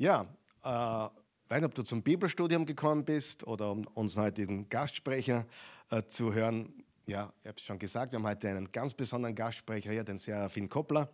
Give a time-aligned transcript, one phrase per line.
[0.00, 0.22] Ja,
[0.64, 5.44] äh, weiß nicht, ob du zum Bibelstudium gekommen bist oder um unseren heutigen Gastsprecher
[5.90, 6.72] äh, zu hören.
[7.04, 10.16] Ja, ich habe es schon gesagt, wir haben heute einen ganz besonderen Gastsprecher hier, den
[10.16, 11.10] Serafin Koppler.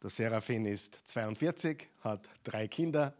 [0.00, 3.12] Der Serafin ist 42, hat drei Kinder,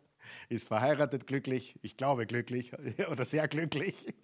[0.49, 2.71] ist verheiratet, glücklich, ich glaube glücklich
[3.11, 4.15] oder sehr glücklich.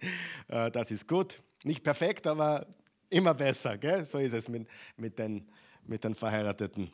[0.46, 1.42] Äh, das ist gut.
[1.64, 2.68] Nicht perfekt, aber
[3.10, 3.76] immer besser.
[3.78, 4.04] Gell?
[4.04, 5.48] So ist es mit, mit, den,
[5.82, 6.92] mit den Verheirateten.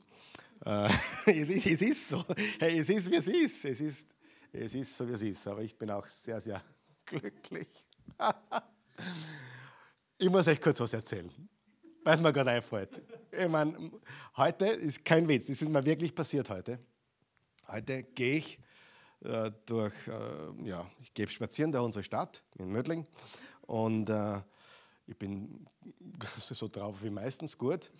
[0.65, 0.89] Äh,
[1.27, 2.25] es, ist, es ist so.
[2.59, 3.65] Hey, es ist, wie es ist.
[3.65, 4.09] Es ist,
[4.53, 5.47] es ist so, wie es ist.
[5.47, 6.63] Aber ich bin auch sehr, sehr
[7.05, 7.69] glücklich.
[10.19, 11.31] ich muss euch kurz was erzählen,
[12.03, 13.03] weil es mir gerade einfällt.
[13.31, 13.91] Ich meine,
[14.37, 16.79] heute ist kein Witz, das ist mir wirklich passiert heute.
[17.67, 18.59] Heute gehe ich
[19.25, 23.07] äh, durch, äh, ja, ich gehe spazieren durch unsere Stadt in Mödling
[23.63, 24.41] und äh,
[25.07, 25.67] ich bin
[26.41, 27.91] so drauf wie meistens gut.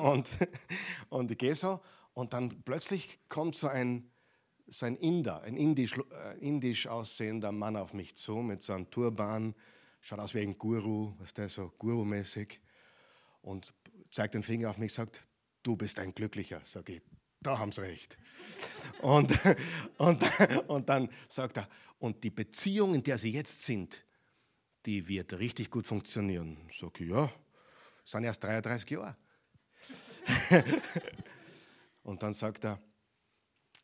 [0.00, 0.28] und,
[1.08, 1.80] und ich gehe so
[2.18, 4.10] und dann plötzlich kommt so ein,
[4.66, 8.90] so ein Inder, ein indisch, äh, indisch aussehender Mann auf mich zu mit so einem
[8.90, 9.54] Turban,
[10.00, 12.60] schaut aus wie ein Guru, was der so Guru-mäßig
[13.42, 13.72] und
[14.10, 15.22] zeigt den Finger auf mich, sagt,
[15.62, 16.60] du bist ein Glücklicher.
[16.64, 17.02] Sag ich,
[17.40, 18.18] da haben sie recht.
[19.00, 19.32] und,
[19.98, 20.22] und,
[20.66, 24.04] und dann sagt er, und die Beziehung, in der sie jetzt sind,
[24.88, 26.56] die wird richtig gut funktionieren.
[26.72, 27.30] Sag ich, ja,
[28.04, 29.14] sind erst 33 Jahre.
[32.04, 32.80] und dann sagt er,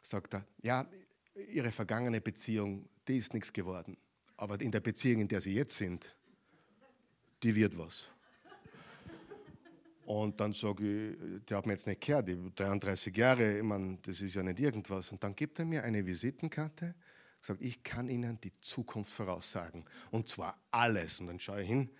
[0.00, 0.88] sagt er, ja,
[1.34, 3.98] ihre vergangene Beziehung, die ist nichts geworden.
[4.38, 6.16] Aber in der Beziehung, in der sie jetzt sind,
[7.42, 8.10] die wird was.
[10.06, 14.22] Und dann sage ich, die mir jetzt nicht gehört, die 33 Jahre, ich meine, das
[14.22, 15.12] ist ja nicht irgendwas.
[15.12, 16.94] Und dann gibt er mir eine Visitenkarte
[17.46, 19.84] gesagt, ich kann Ihnen die Zukunft voraussagen.
[20.10, 21.20] Und zwar alles.
[21.20, 21.90] Und dann schaue ich hin,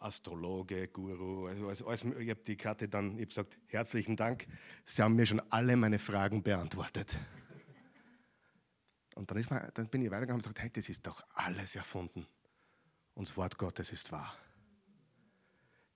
[0.00, 4.46] Astrologe, Guru, also, also alles, ich habe die Karte dann, ich habe gesagt, herzlichen Dank,
[4.84, 7.18] Sie haben mir schon alle meine Fragen beantwortet.
[9.14, 11.76] Und dann, ist man, dann bin ich weitergegangen und gesagt, hey, das ist doch alles
[11.76, 12.26] erfunden.
[13.14, 14.36] Und das Wort Gottes ist wahr.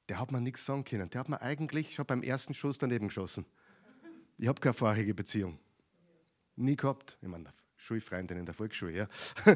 [0.09, 1.11] Der hat mir nichts sagen können.
[1.11, 3.45] Der hat mir eigentlich schon beim ersten Schuss daneben geschossen.
[4.39, 5.59] Ich habe keine vorherige Beziehung.
[6.57, 7.19] Nie gehabt.
[7.21, 9.09] Ich meine, Schulfreundin in der Volksschule, ja.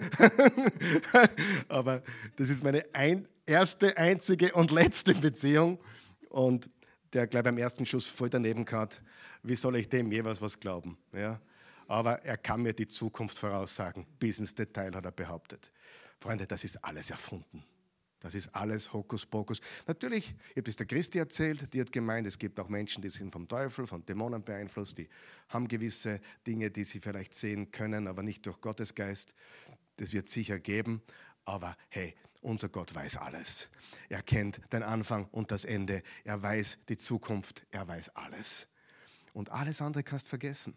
[1.68, 2.02] Aber
[2.36, 5.78] das ist meine ein, erste, einzige und letzte Beziehung.
[6.30, 6.70] Und
[7.12, 9.02] der gleich beim ersten Schuss voll daneben hat,
[9.42, 10.96] wie soll ich dem jeweils was glauben?
[11.12, 11.40] Ja?
[11.88, 14.06] Aber er kann mir die Zukunft voraussagen.
[14.18, 15.72] Bis ins Detail hat er behauptet.
[16.20, 17.64] Freunde, das ist alles erfunden.
[18.22, 19.60] Das ist alles Hokuspokus.
[19.88, 23.10] Natürlich, ich habe das der Christi erzählt, die hat gemeint, es gibt auch Menschen, die
[23.10, 25.08] sind vom Teufel, von Dämonen beeinflusst, die
[25.48, 29.34] haben gewisse Dinge, die sie vielleicht sehen können, aber nicht durch Gottes Geist.
[29.96, 31.02] Das wird sicher geben,
[31.44, 33.68] aber hey, unser Gott weiß alles.
[34.08, 36.04] Er kennt den Anfang und das Ende.
[36.22, 37.66] Er weiß die Zukunft.
[37.72, 38.68] Er weiß alles.
[39.32, 40.76] Und alles andere kannst vergessen.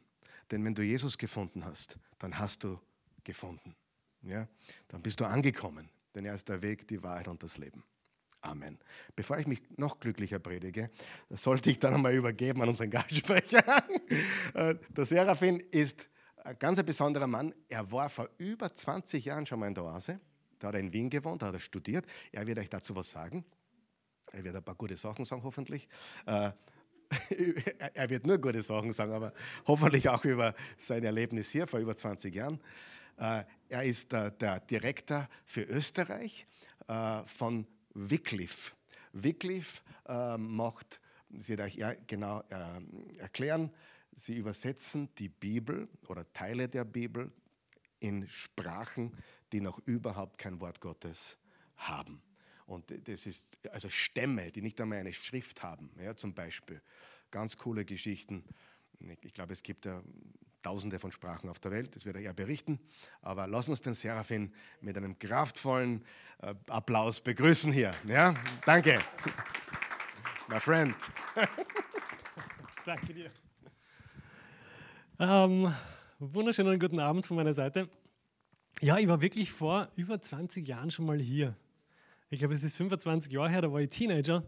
[0.49, 2.79] Denn wenn du Jesus gefunden hast, dann hast du
[3.23, 3.75] gefunden.
[4.23, 4.47] Ja?
[4.87, 7.83] Dann bist du angekommen denn er ist der Weg, die Wahrheit und das Leben.
[8.41, 8.77] Amen.
[9.15, 10.91] Bevor ich mich noch glücklicher predige,
[11.29, 13.63] sollte ich dann einmal übergeben an unseren Gastsprecher.
[14.53, 17.53] Äh, der Seraphin ist ein ganz besonderer Mann.
[17.67, 20.21] Er war vor über 20 Jahren schon mal in der Oase.
[20.59, 22.05] Da hat er in Wien gewohnt, da hat er studiert.
[22.31, 23.43] Er wird euch dazu was sagen.
[24.31, 25.89] Er wird ein paar gute Sachen sagen, hoffentlich.
[26.25, 26.51] Äh,
[27.93, 29.33] er wird nur gute Sachen sagen, aber
[29.67, 32.61] hoffentlich auch über sein Erlebnis hier vor über 20 Jahren.
[33.17, 36.45] Äh, er ist der Direktor für Österreich
[36.87, 38.73] äh, von Wycliffe.
[39.13, 40.99] Wycliffe äh, macht,
[41.29, 42.41] das wird euch genau
[43.17, 43.71] erklären,
[44.13, 47.31] sie übersetzen die Bibel oder Teile der Bibel
[47.99, 49.15] in Sprachen,
[49.51, 51.37] die noch überhaupt kein Wort Gottes
[51.77, 52.21] haben.
[52.65, 56.81] Und das ist also Stämme, die nicht einmal eine Schrift haben, ja, zum Beispiel.
[57.31, 58.43] Ganz coole Geschichten.
[59.21, 60.01] Ich glaube, es gibt ja
[60.65, 62.79] tausende von Sprachen auf der Welt, das wird er berichten.
[63.21, 66.03] Aber lass uns den Seraphin mit einem kraftvollen
[66.41, 67.93] äh, Applaus begrüßen hier.
[68.07, 68.33] Ja?
[68.65, 68.99] Danke.
[70.47, 70.95] My friend.
[72.85, 73.31] Danke dir.
[75.19, 75.71] Ähm,
[76.17, 77.87] wunderschönen guten Abend von meiner Seite.
[78.81, 81.55] Ja, ich war wirklich vor über 20 Jahren schon mal hier.
[82.31, 84.43] Ich glaube, es ist 25 Jahre her, da war ich Teenager.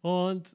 [0.00, 0.50] Und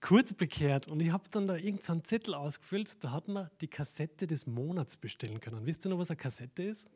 [0.00, 3.68] kurz bekehrt und ich habe dann da irgendeinen so Zettel ausgefüllt, da hat man die
[3.68, 5.66] Kassette des Monats bestellen können.
[5.66, 6.88] Wisst ihr noch, was eine Kassette ist?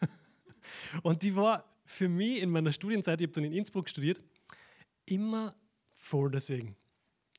[1.02, 4.22] und die war für mich in meiner Studienzeit, ich habe dann in Innsbruck studiert,
[5.04, 5.54] immer
[5.94, 6.76] voll deswegen.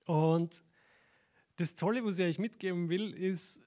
[0.05, 0.63] Und
[1.55, 3.61] das Tolle, was ich euch mitgeben will, ist,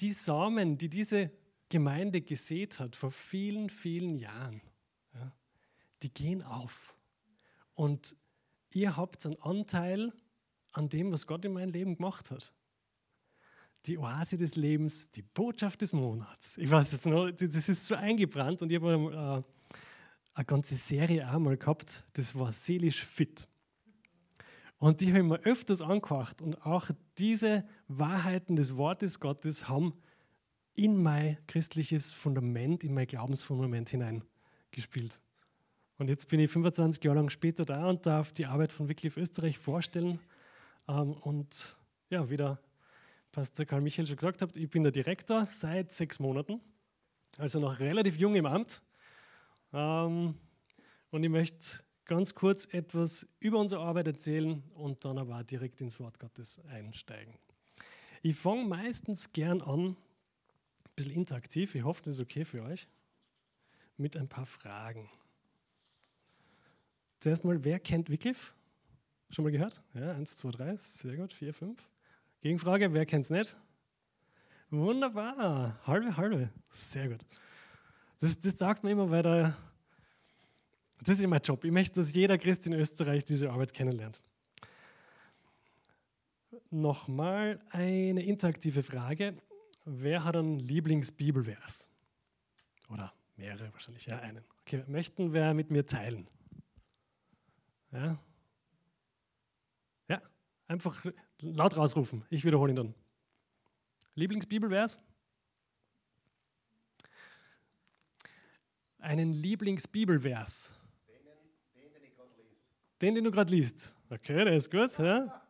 [0.00, 1.32] die Samen, die diese
[1.68, 4.60] Gemeinde gesät hat vor vielen, vielen Jahren,
[5.14, 5.32] ja,
[6.02, 6.94] die gehen auf.
[7.74, 8.16] Und
[8.70, 10.12] ihr habt einen Anteil
[10.78, 12.52] an dem, was Gott in meinem Leben gemacht hat.
[13.86, 16.58] die Oase des Lebens, die Botschaft des Monats.
[16.58, 19.78] Ich weiß jetzt noch, das ist so eingebrannt und ich habe äh,
[20.34, 23.48] eine ganze Serie einmal gehabt, das war seelisch fit.
[24.78, 29.94] Und die habe ich mir öfters angehört und auch diese Wahrheiten des Wortes Gottes haben
[30.74, 35.20] in mein christliches Fundament, in mein Glaubensfundament hineingespielt.
[35.96, 39.20] Und jetzt bin ich 25 Jahre lang später da und darf die Arbeit von Wycliffe
[39.20, 40.20] Österreich vorstellen.
[40.88, 41.76] Ähm, und
[42.10, 42.58] ja, wie der
[43.32, 46.60] Pastor Karl Michael schon gesagt hat, ich bin der Direktor seit sechs Monaten,
[47.36, 48.82] also noch relativ jung im Amt.
[49.72, 50.34] Ähm,
[51.10, 55.80] und ich möchte ganz kurz etwas über unsere Arbeit erzählen und dann aber auch direkt
[55.80, 57.34] ins Wort Gottes einsteigen.
[58.22, 59.96] Ich fange meistens gern an, ein
[60.96, 62.88] bisschen interaktiv, ich hoffe, das ist okay für euch,
[63.96, 65.08] mit ein paar Fragen.
[67.20, 68.52] Zuerst mal, wer kennt Wycliffe?
[69.30, 69.82] Schon mal gehört?
[69.94, 71.88] Ja, eins, zwei, drei, sehr gut, vier, fünf.
[72.40, 73.56] Gegenfrage, wer kennt es nicht?
[74.70, 77.24] Wunderbar, halbe, halbe, sehr gut.
[78.20, 79.56] Das, das sagt man immer, weil da,
[81.02, 81.64] das ist mein Job.
[81.64, 84.20] Ich möchte, dass jeder Christ in Österreich diese Arbeit kennenlernt.
[86.70, 89.36] Nochmal eine interaktive Frage.
[89.84, 91.88] Wer hat einen Lieblingsbibelvers?
[92.90, 94.44] Oder mehrere wahrscheinlich, ja, einen.
[94.62, 96.26] Okay, möchten wer mit mir teilen?
[97.92, 98.18] Ja?
[100.68, 101.02] Einfach
[101.40, 102.24] laut rausrufen.
[102.28, 102.94] Ich wiederhole ihn dann.
[104.14, 104.98] Lieblingsbibelvers?
[108.98, 110.74] Einen Lieblingsbibelvers?
[113.00, 113.94] Den, den, du gerade liest.
[114.10, 114.98] Okay, der ist gut.
[114.98, 115.42] Ja.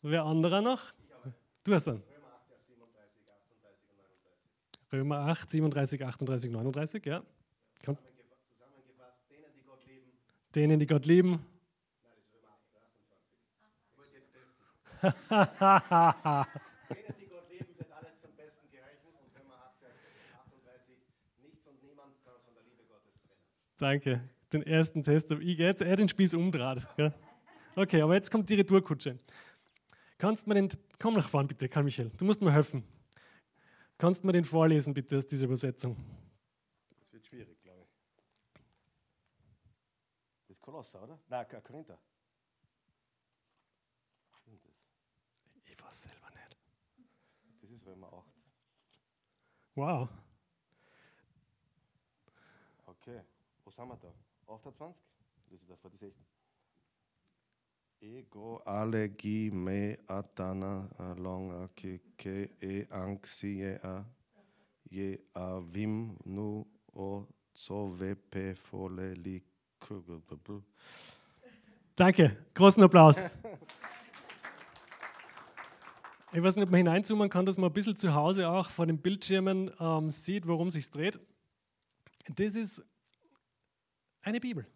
[0.00, 0.94] Wer anderer noch?
[1.64, 2.02] Du hast dann.
[4.92, 7.22] Römer 8, 37, 38, 39, ja.
[10.54, 11.32] Denen, die Gott lieben.
[11.32, 11.51] Nein, das
[23.78, 24.28] Danke.
[24.52, 26.86] Den ersten Test habe ich jetzt er den Spieß umdraht.
[27.74, 29.18] Okay, aber jetzt kommt die Retourkutsche.
[30.18, 30.68] Kannst du mir den,
[31.00, 32.84] komm nach vorne bitte, Karl Michael, du musst mir helfen.
[33.98, 35.96] Kannst du mir den vorlesen bitte aus dieser Übersetzung?
[40.62, 41.18] Kolosser, oder?
[41.28, 41.98] Nein, Korinther.
[45.64, 46.56] Ich weiß selber nicht.
[47.60, 48.24] Das ist Römer 8.
[49.74, 50.08] Wow.
[52.86, 53.20] Okay,
[53.62, 54.12] wo sind wir da?
[54.54, 55.04] 28?
[55.50, 56.24] Das ist da vor die 16.
[58.00, 64.04] Ego alegi me atana longa ke ke e anxie a
[64.90, 69.44] ye avim nu o so vepe fole lik
[71.96, 73.26] Danke, großen Applaus.
[76.34, 78.86] Ich weiß nicht, ob man hineinzoomen kann, dass man ein bisschen zu Hause auch vor
[78.86, 81.20] den Bildschirmen ähm, sieht, worum es sich dreht.
[82.34, 82.82] Das ist
[84.22, 84.66] eine Bibel.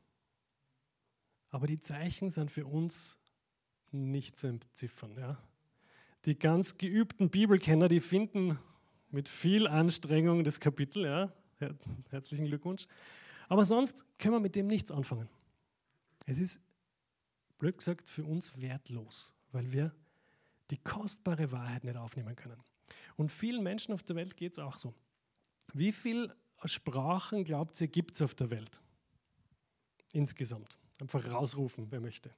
[1.51, 3.19] Aber die Zeichen sind für uns
[3.91, 5.17] nicht zu entziffern.
[5.17, 5.39] Ja?
[6.27, 8.59] Die ganz geübten Bibelkenner, die finden
[9.11, 11.07] mit viel Anstrengung das Kapitel.
[11.07, 11.33] Ja?
[12.11, 12.87] Herzlichen Glückwunsch.
[13.49, 15.31] Aber sonst können wir mit dem nichts anfangen.
[16.27, 16.61] Es ist,
[17.59, 19.95] blöd gesagt, für uns wertlos, weil wir
[20.71, 22.61] die kostbare Wahrheit nicht aufnehmen können.
[23.17, 24.95] Und vielen Menschen auf der Welt geht es auch so.
[25.73, 28.81] Wie viele Sprachen, glaubt ihr, gibt es auf der Welt?
[30.13, 30.79] Insgesamt.
[31.01, 32.35] Einfach rausrufen, wer möchte.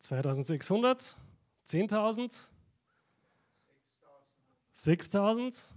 [0.00, 1.16] 2600?
[1.66, 2.46] 10.000?
[4.72, 5.68] 6000?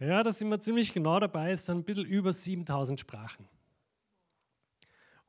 [0.00, 1.50] Ja, da sind wir ziemlich genau dabei.
[1.50, 3.48] Es sind ein bisschen über 7000 Sprachen.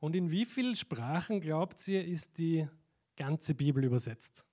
[0.00, 2.66] Und in wie vielen Sprachen, glaubt ihr, ist die
[3.16, 4.44] ganze Bibel übersetzt?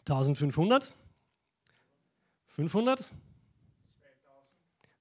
[0.00, 0.92] 1500?
[2.46, 3.10] 500?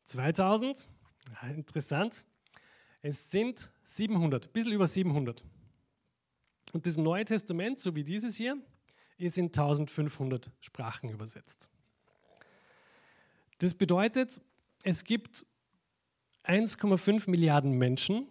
[0.05, 0.87] 2000?
[1.41, 2.25] Ja, interessant.
[3.01, 5.43] Es sind 700, ein bisschen über 700.
[6.73, 8.57] Und das Neue Testament, so wie dieses hier,
[9.17, 11.69] ist in 1500 Sprachen übersetzt.
[13.59, 14.41] Das bedeutet,
[14.83, 15.45] es gibt
[16.49, 18.27] 1,5 Milliarden Menschen,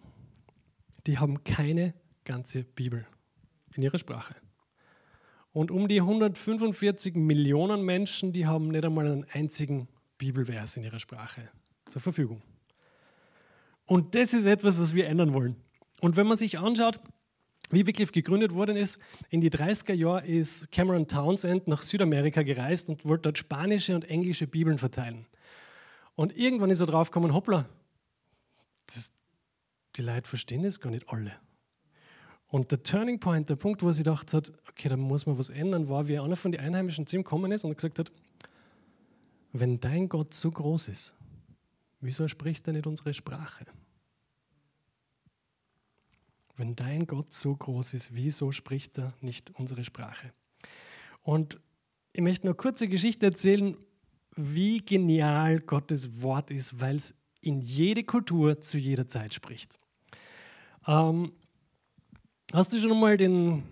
[1.07, 1.93] die haben keine
[2.25, 3.07] ganze Bibel
[3.75, 4.35] in ihrer Sprache.
[5.53, 10.99] Und um die 145 Millionen Menschen, die haben nicht einmal einen einzigen Bibelvers in ihrer
[10.99, 11.49] Sprache
[11.85, 12.41] zur Verfügung.
[13.85, 15.55] Und das ist etwas, was wir ändern wollen.
[16.01, 16.99] Und wenn man sich anschaut,
[17.71, 18.99] wie Wycliffe gegründet worden ist,
[19.29, 24.09] in die 30er Jahre ist Cameron Townsend nach Südamerika gereist und wollte dort spanische und
[24.09, 25.25] englische Bibeln verteilen.
[26.15, 27.69] Und irgendwann ist er drauf gekommen, hoppla,
[28.95, 29.11] das,
[29.95, 31.33] die Leute verstehen das gar nicht alle.
[32.47, 35.49] Und der Turning Point, der Punkt, wo sich gedacht hat, okay, da muss man was
[35.49, 38.11] ändern, war, wie einer von den Einheimischen zu ihm gekommen ist und gesagt hat,
[39.51, 41.15] wenn dein Gott so groß ist,
[41.99, 43.65] wieso spricht er nicht unsere Sprache?
[46.55, 50.33] Wenn dein Gott so groß ist, wieso spricht er nicht unsere Sprache?
[51.21, 51.59] Und
[52.13, 53.77] ich möchte eine kurze Geschichte erzählen,
[54.35, 59.77] wie genial Gottes Wort ist, weil es in jede Kultur zu jeder Zeit spricht.
[60.87, 61.31] Ähm,
[62.53, 63.63] hast du schon mal den,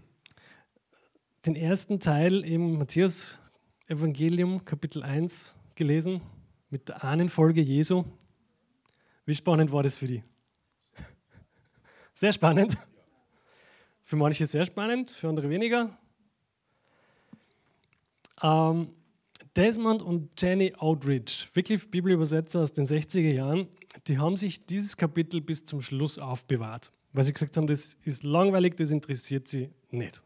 [1.45, 6.21] den ersten Teil im Matthäus-Evangelium, Kapitel 1, gelesen
[6.69, 8.03] mit der Ahnenfolge Jesu?
[9.25, 10.23] Wie spannend war das für dich?
[12.15, 12.77] Sehr spannend.
[14.07, 15.97] Für manche sehr spannend, für andere weniger.
[18.41, 18.93] Ähm,
[19.57, 23.67] Desmond und Jenny Outridge, wirklich Bibelübersetzer aus den 60er Jahren,
[24.05, 28.21] die haben sich dieses Kapitel bis zum Schluss aufbewahrt, weil sie gesagt haben, das ist
[28.21, 30.21] langweilig, das interessiert sie nicht.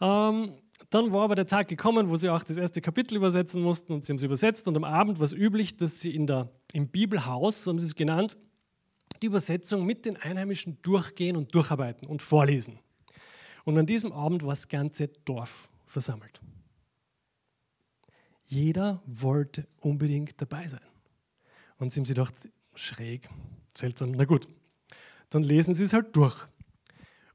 [0.00, 0.54] Ähm,
[0.88, 4.02] dann war aber der Tag gekommen, wo sie auch das erste Kapitel übersetzen mussten und
[4.02, 6.88] sie haben es übersetzt und am Abend war es üblich, dass sie in der, im
[6.88, 8.38] Bibelhaus, so haben sie es genannt,
[9.20, 12.78] die Übersetzung mit den Einheimischen durchgehen und durcharbeiten und vorlesen.
[13.64, 16.40] Und an diesem Abend war das ganze Dorf versammelt.
[18.46, 20.80] Jeder wollte unbedingt dabei sein.
[21.78, 22.34] Und sie haben sich gedacht,
[22.74, 23.28] schräg,
[23.74, 24.48] seltsam, na gut,
[25.30, 26.46] dann lesen sie es halt durch.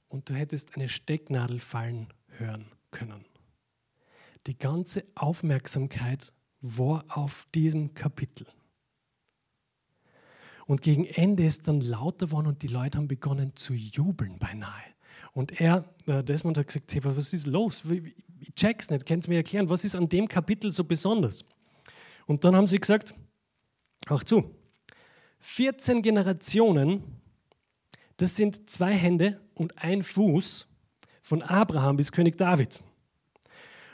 [0.07, 3.25] Und du hättest eine Stecknadel fallen hören können.
[4.47, 8.47] Die ganze Aufmerksamkeit war auf diesem Kapitel.
[10.65, 14.83] Und gegen Ende ist dann lauter geworden und die Leute haben begonnen zu jubeln beinahe.
[15.33, 17.83] Und er, äh, Desmond hat gesagt, hey, was ist los?
[17.85, 21.45] Ich check's nicht, kannst du mir erklären, was ist an dem Kapitel so besonders?
[22.25, 23.13] Und dann haben sie gesagt,
[24.07, 24.55] ach zu,
[25.39, 27.03] 14 Generationen,
[28.17, 30.67] das sind zwei Hände und ein Fuß
[31.21, 32.83] von Abraham bis König David.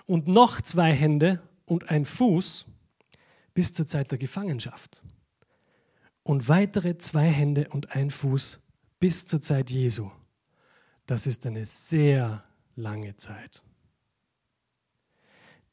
[0.06, 2.66] Und noch zwei Hände und ein Fuß
[3.54, 5.02] bis zur Zeit der Gefangenschaft.
[6.24, 8.60] Und weitere zwei Hände und ein Fuß
[9.00, 10.12] bis zur Zeit Jesu.
[11.08, 12.44] Das ist eine sehr
[12.76, 13.64] lange Zeit.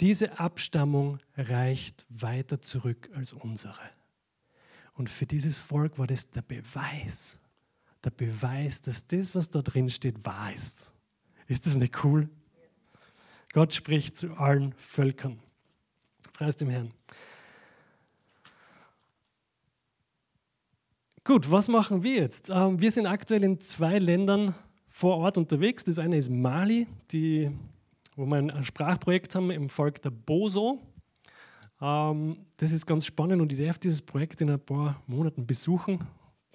[0.01, 3.91] Diese Abstammung reicht weiter zurück als unsere.
[4.95, 7.41] Und für dieses Volk war das der Beweis,
[8.05, 10.93] der Beweis, dass das, was da drin steht, wahr ist.
[11.49, 12.29] Ist das nicht cool?
[13.53, 15.41] Gott spricht zu allen Völkern.
[16.33, 16.93] Preis dem Herrn.
[21.25, 22.51] Gut, was machen wir jetzt?
[22.51, 24.55] Ähm, wir sind aktuell in zwei Ländern
[24.95, 25.83] vor Ort unterwegs.
[25.83, 27.51] Das eine ist Mali, die,
[28.15, 30.81] wo wir ein Sprachprojekt haben im Volk der Boso.
[31.81, 36.07] Ähm, das ist ganz spannend und ich darf dieses Projekt in ein paar Monaten besuchen.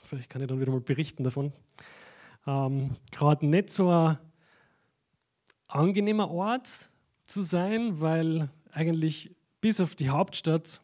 [0.05, 1.51] Vielleicht kann ich dann wieder mal berichten davon.
[2.47, 4.17] Ähm, Gerade nicht so ein
[5.67, 6.89] angenehmer Ort
[7.25, 10.79] zu sein, weil eigentlich bis auf die Hauptstadt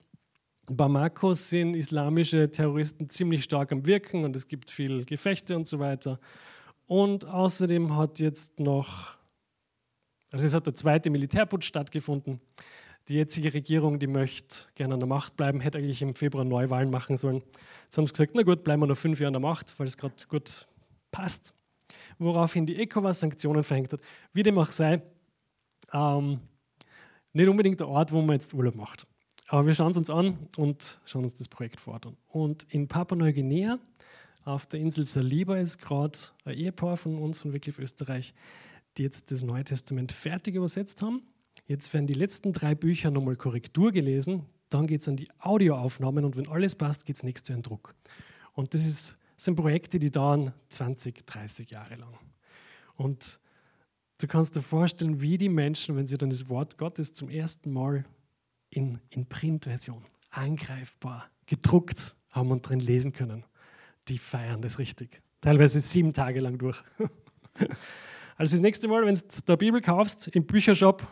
[0.65, 5.79] Bamako sind islamische Terroristen ziemlich stark am Wirken und es gibt viel Gefechte und so
[5.79, 6.19] weiter.
[6.87, 9.17] Und außerdem hat jetzt noch,
[10.31, 12.39] also es hat der zweite Militärputsch stattgefunden.
[13.07, 16.89] Die jetzige Regierung, die möchte gerne an der Macht bleiben, hätte eigentlich im Februar Neuwahlen
[16.89, 17.43] machen sollen.
[17.83, 19.87] Jetzt haben sie gesagt, na gut, bleiben wir noch fünf Jahre an der Macht, weil
[19.87, 20.67] es gerade gut
[21.11, 21.53] passt.
[22.17, 24.01] Woraufhin die ECOWAS Sanktionen verhängt hat.
[24.33, 25.01] Wie dem auch sei,
[25.93, 26.39] ähm,
[27.33, 29.05] nicht unbedingt der Ort, wo man jetzt Urlaub macht.
[29.47, 31.99] Aber wir schauen es uns an und schauen uns das Projekt vor.
[32.29, 33.77] Und in Papua-Neuguinea
[34.45, 38.33] auf der Insel Saliba ist gerade ein Ehepaar von uns von Wycliffe Österreich,
[38.95, 41.23] die jetzt das Neue Testament fertig übersetzt haben.
[41.67, 46.23] Jetzt werden die letzten drei Bücher nochmal Korrektur gelesen, dann geht es an die Audioaufnahmen
[46.25, 47.95] und wenn alles passt, geht es nächstes Jahr in Druck.
[48.53, 52.13] Und das, ist, das sind Projekte, die dauern 20, 30 Jahre lang.
[52.97, 53.39] Und
[54.19, 57.71] du kannst dir vorstellen, wie die Menschen, wenn sie dann das Wort Gottes zum ersten
[57.71, 58.05] Mal
[58.69, 63.43] in, in Printversion angreifbar gedruckt haben und drin lesen können
[64.07, 65.21] die feiern das richtig.
[65.41, 66.81] Teilweise sieben Tage lang durch.
[68.37, 71.07] Also das nächste Mal, wenn du der Bibel kaufst, im Büchershop,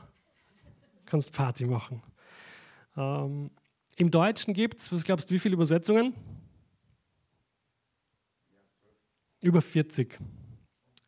[1.05, 2.01] kannst du Party machen.
[2.97, 3.49] Ähm,
[3.95, 6.13] Im Deutschen gibt es, was glaubst du, wie viele Übersetzungen?
[9.39, 10.19] Über 40.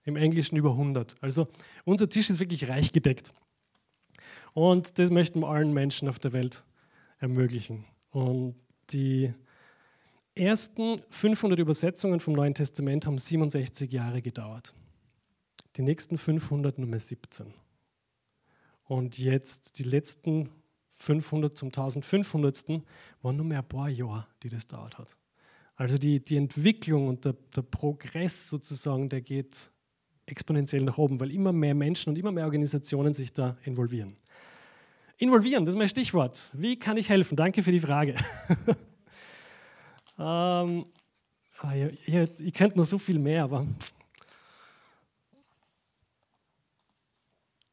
[0.06, 1.16] Im Englischen über 100.
[1.22, 1.48] Also
[1.84, 3.34] unser Tisch ist wirklich reich gedeckt.
[4.54, 6.64] Und das möchten wir allen Menschen auf der Welt
[7.20, 7.84] ermöglichen.
[8.12, 8.56] Und
[8.92, 9.34] die
[10.36, 14.74] ersten 500 Übersetzungen vom Neuen Testament haben 67 Jahre gedauert.
[15.78, 17.54] Die nächsten 500 Nummer 17.
[18.84, 20.50] Und jetzt die letzten
[20.92, 22.82] 500 zum 1500.
[23.22, 25.18] waren nur mehr ein paar Jahre, die das dauert hat.
[25.76, 29.72] Also die, die Entwicklung und der, der Progress sozusagen, der geht
[30.26, 34.18] exponentiell nach oben, weil immer mehr Menschen und immer mehr Organisationen sich da involvieren.
[35.18, 36.50] Involvieren, das ist mein Stichwort.
[36.54, 37.36] Wie kann ich helfen?
[37.36, 38.16] Danke für die Frage.
[40.18, 40.86] ähm,
[41.60, 43.66] ah, ihr, ihr, ihr könnt noch so viel mehr, aber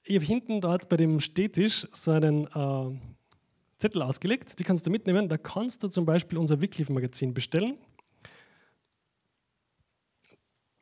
[0.05, 2.99] ich habe hinten dort bei dem Stehtisch so einen äh,
[3.79, 5.29] Zettel ausgelegt, die kannst du mitnehmen.
[5.29, 7.79] Da kannst du zum Beispiel unser Wycliffe-Magazin bestellen.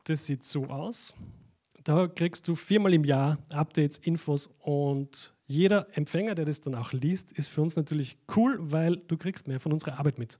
[0.04, 1.14] Das sieht so aus.
[1.84, 6.92] Da kriegst du viermal im Jahr Updates, Infos und jeder Empfänger, der das dann auch
[6.92, 10.38] liest, ist für uns natürlich cool, weil du kriegst mehr von unserer Arbeit mit.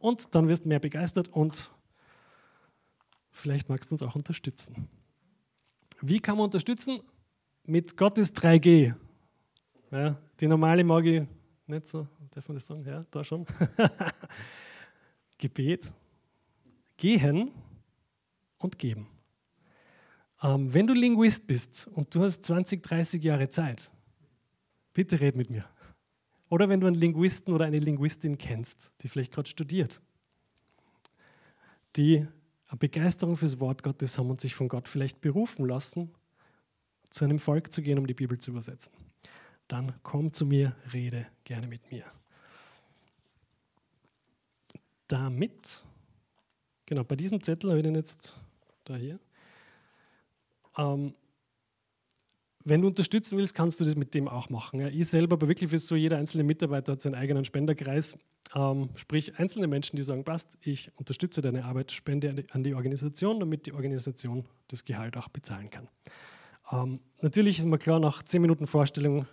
[0.00, 1.70] Und dann wirst du mehr begeistert und
[3.30, 4.88] vielleicht magst du uns auch unterstützen.
[6.00, 7.00] Wie kann man unterstützen?
[7.64, 8.94] Mit Gottes 3G.
[9.92, 11.22] Ja, die normale mag ich
[11.66, 12.84] nicht so, darf man das sagen?
[12.84, 13.44] Ja, da schon.
[15.38, 15.92] Gebet,
[16.96, 17.50] gehen
[18.58, 19.06] und geben.
[20.42, 23.90] Ähm, wenn du Linguist bist und du hast 20, 30 Jahre Zeit,
[24.94, 25.66] bitte red mit mir.
[26.50, 30.02] Oder wenn du einen Linguisten oder eine Linguistin kennst, die vielleicht gerade studiert,
[31.96, 32.26] die
[32.66, 36.12] eine Begeisterung fürs Wort Gottes haben und sich von Gott vielleicht berufen lassen,
[37.08, 38.92] zu einem Volk zu gehen, um die Bibel zu übersetzen.
[39.68, 42.04] Dann komm zu mir, rede gerne mit mir.
[45.06, 45.84] Damit,
[46.84, 48.36] genau, bei diesem Zettel habe ich den jetzt
[48.84, 49.20] da hier.
[50.76, 51.14] Ähm,
[52.70, 54.80] wenn du unterstützen willst, kannst du das mit dem auch machen.
[54.80, 58.16] Ich selber, aber wirklich ist so, jeder einzelne Mitarbeiter hat seinen eigenen Spenderkreis.
[58.54, 63.40] Ähm, sprich, einzelne Menschen, die sagen, passt, ich unterstütze deine Arbeit, spende an die Organisation,
[63.40, 65.88] damit die Organisation das Gehalt auch bezahlen kann.
[66.72, 69.26] Ähm, natürlich ist mir klar, nach 10 Minuten Vorstellung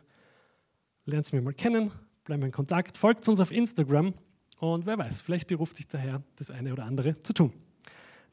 [1.05, 1.91] lernt mich mal kennen,
[2.25, 4.13] bleiben in Kontakt, folgt uns auf Instagram
[4.59, 7.53] und wer weiß, vielleicht beruft sich daher das eine oder andere zu tun.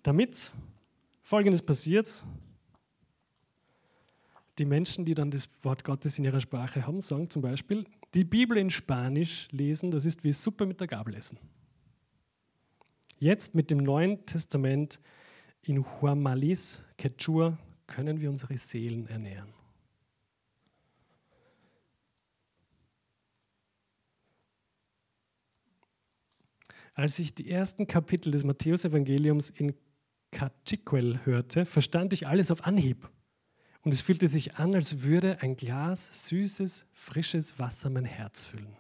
[0.03, 0.51] Damit
[1.23, 2.25] Folgendes passiert,
[4.59, 7.85] die Menschen, die dann das Wort Gottes in ihrer Sprache haben, sagen zum Beispiel,
[8.15, 11.39] die Bibel in Spanisch lesen, das ist wie Suppe mit der Gabel essen.
[13.19, 15.01] Jetzt mit dem Neuen Testament
[15.63, 19.53] in Huamalis, Quechua, können wir unsere Seelen ernähren.
[26.95, 29.75] Als ich die ersten Kapitel des Matthäusevangeliums in
[30.31, 33.11] Cachiquel hörte, verstand ich alles auf Anhieb.
[33.85, 38.77] Und es fühlte sich an, als würde ein Glas süßes, frisches Wasser mein Herz füllen.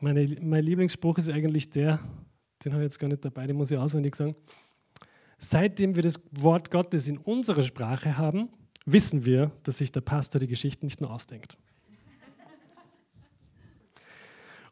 [0.00, 2.00] Meine, mein Lieblingsspruch ist eigentlich der,
[2.64, 4.36] den habe ich jetzt gar nicht dabei, den muss ich auswendig sagen.
[5.38, 8.48] Seitdem wir das Wort Gottes in unserer Sprache haben,
[8.84, 11.56] wissen wir, dass sich der Pastor die Geschichte nicht nur ausdenkt.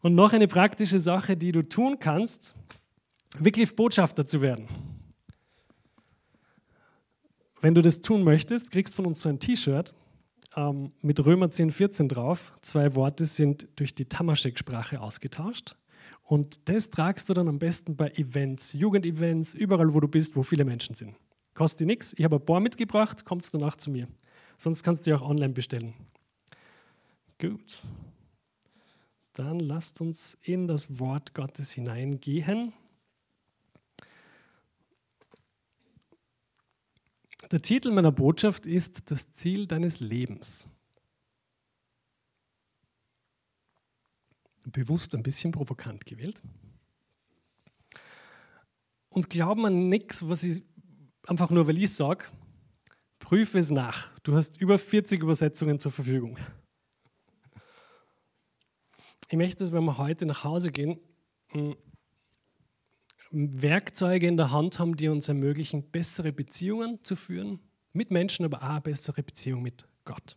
[0.02, 2.54] Und noch eine praktische Sache, die du tun kannst,
[3.38, 4.68] wirklich Botschafter zu werden.
[7.60, 9.94] Wenn du das tun möchtest, kriegst von uns so ein T-Shirt
[10.56, 12.52] ähm, mit Römer 10, 14 drauf.
[12.62, 15.76] Zwei Worte sind durch die Tamaschek-Sprache ausgetauscht.
[16.24, 20.42] Und das tragst du dann am besten bei Events, Jugendevents, überall, wo du bist, wo
[20.42, 21.16] viele Menschen sind.
[21.54, 22.14] Kostet nichts.
[22.16, 24.08] Ich habe ein paar mitgebracht, kommst danach zu mir.
[24.56, 25.94] Sonst kannst du auch online bestellen.
[27.38, 27.82] Gut.
[29.32, 32.72] Dann lasst uns in das Wort Gottes hineingehen.
[37.50, 40.68] Der Titel meiner Botschaft ist Das Ziel deines Lebens.
[44.66, 46.42] Bewusst ein bisschen provokant gewählt.
[49.08, 50.62] Und glauben an nichts, was ich
[51.26, 52.26] einfach nur, weil ich sage,
[53.18, 54.16] prüfe es nach.
[54.20, 56.38] Du hast über 40 Übersetzungen zur Verfügung.
[59.28, 61.00] Ich möchte, dass wenn wir heute nach Hause gehen,
[63.30, 67.60] Werkzeuge in der Hand haben, die uns ermöglichen, bessere Beziehungen zu führen
[67.92, 70.36] mit Menschen, aber auch eine bessere Beziehung mit Gott.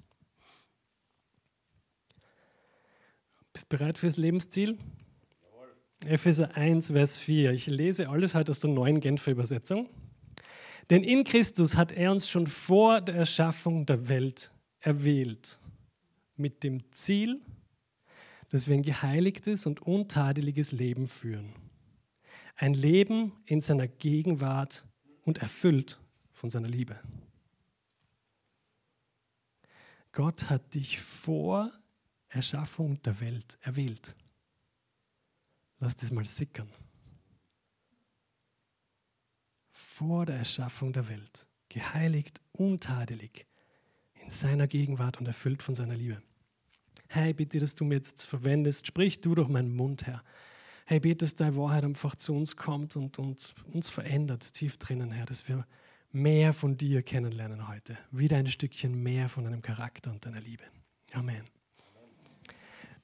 [3.51, 4.77] Bist du bereit fürs Lebensziel?
[5.43, 5.75] Jawohl.
[6.05, 7.51] Epheser 1, Vers 4.
[7.51, 9.89] Ich lese alles heute aus der neuen Genfer Übersetzung.
[10.89, 15.59] Denn in Christus hat er uns schon vor der Erschaffung der Welt erwählt,
[16.35, 17.41] mit dem Ziel,
[18.49, 21.53] dass wir ein geheiligtes und untadeliges Leben führen.
[22.63, 24.87] Ein Leben in seiner Gegenwart
[25.25, 25.99] und erfüllt
[26.31, 26.97] von seiner Liebe.
[30.13, 31.73] Gott hat dich vor
[32.29, 34.15] Erschaffung der Welt erwählt.
[35.79, 36.69] Lass das mal sickern.
[39.69, 43.45] Vor der Erschaffung der Welt, geheiligt, untadelig,
[44.23, 46.23] in seiner Gegenwart und erfüllt von seiner Liebe.
[47.09, 50.23] Herr, bitte, dass du mir jetzt verwendest, sprich du durch meinen Mund, Herr
[50.85, 55.11] Hey, bete, dass deine Wahrheit einfach zu uns kommt und, und uns verändert, tief drinnen,
[55.11, 55.65] Herr, dass wir
[56.11, 57.97] mehr von dir kennenlernen heute.
[58.11, 60.63] Wieder ein Stückchen mehr von deinem Charakter und deiner Liebe.
[61.13, 61.43] Amen.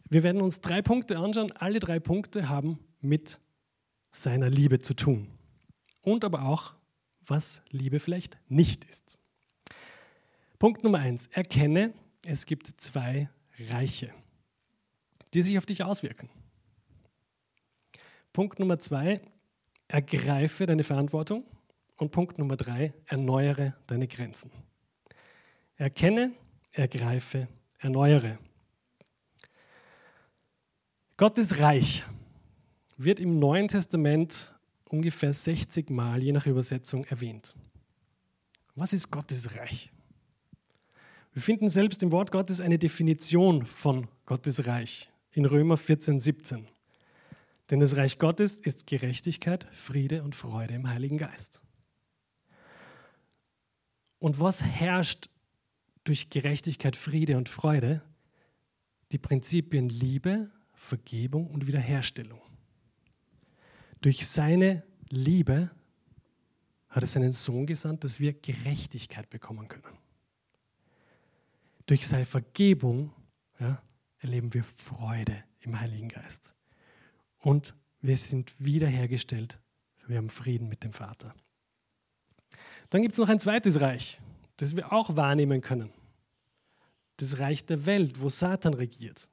[0.09, 1.51] Wir werden uns drei Punkte anschauen.
[1.53, 3.39] Alle drei Punkte haben mit
[4.11, 5.29] seiner Liebe zu tun.
[6.01, 6.73] Und aber auch,
[7.25, 9.17] was Liebe vielleicht nicht ist.
[10.57, 11.27] Punkt Nummer eins.
[11.27, 11.93] Erkenne,
[12.25, 13.29] es gibt zwei
[13.69, 14.13] Reiche,
[15.33, 16.29] die sich auf dich auswirken.
[18.33, 19.21] Punkt Nummer zwei.
[19.87, 21.45] Ergreife deine Verantwortung
[21.97, 24.51] und Punkt Nummer drei, erneuere deine Grenzen.
[25.75, 26.33] Erkenne,
[26.71, 27.47] ergreife,
[27.79, 28.37] erneuere.
[31.17, 32.05] Gottes Reich
[32.97, 34.53] wird im Neuen Testament
[34.85, 37.55] ungefähr 60 Mal, je nach Übersetzung, erwähnt.
[38.75, 39.91] Was ist Gottes Reich?
[41.33, 46.65] Wir finden selbst im Wort Gottes eine Definition von Gottes Reich in Römer 14, 17.
[47.69, 51.61] Denn das Reich Gottes ist Gerechtigkeit, Friede und Freude im Heiligen Geist.
[54.17, 55.29] Und was herrscht
[56.03, 58.01] durch Gerechtigkeit, Friede und Freude?
[59.11, 62.41] Die Prinzipien Liebe, Vergebung und Wiederherstellung.
[64.01, 65.71] Durch seine Liebe
[66.89, 69.97] hat er seinen Sohn gesandt, dass wir Gerechtigkeit bekommen können.
[71.85, 73.11] Durch seine Vergebung
[73.59, 73.81] ja,
[74.19, 76.55] erleben wir Freude im Heiligen Geist.
[77.39, 79.59] Und wir sind wiederhergestellt.
[80.07, 81.35] Wir haben Frieden mit dem Vater.
[82.89, 84.19] Dann gibt es noch ein zweites Reich,
[84.57, 85.91] das wir auch wahrnehmen können.
[87.17, 89.29] Das Reich der Welt, wo Satan regiert,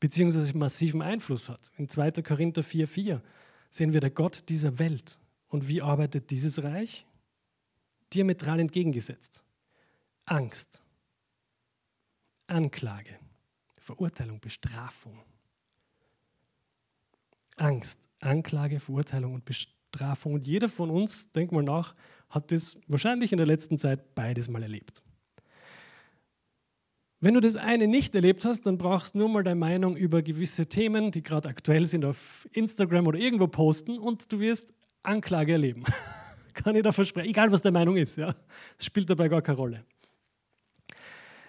[0.00, 1.70] beziehungsweise massiven Einfluss hat.
[1.76, 2.22] In 2.
[2.22, 3.20] Korinther 4,4
[3.70, 5.18] sehen wir der Gott dieser Welt.
[5.48, 7.06] Und wie arbeitet dieses Reich?
[8.12, 9.44] Diametral entgegengesetzt.
[10.24, 10.82] Angst,
[12.46, 13.18] Anklage,
[13.78, 15.22] Verurteilung, Bestrafung.
[17.60, 20.34] Angst, Anklage, Verurteilung und Bestrafung.
[20.34, 21.94] Und jeder von uns, denk mal nach,
[22.28, 25.02] hat das wahrscheinlich in der letzten Zeit beides mal erlebt.
[27.22, 30.22] Wenn du das eine nicht erlebt hast, dann brauchst du nur mal deine Meinung über
[30.22, 35.52] gewisse Themen, die gerade aktuell sind, auf Instagram oder irgendwo posten und du wirst Anklage
[35.52, 35.84] erleben.
[36.54, 38.16] Kann ich da versprechen, egal was deine Meinung ist.
[38.16, 38.34] Ja?
[38.76, 39.84] Das spielt dabei gar keine Rolle.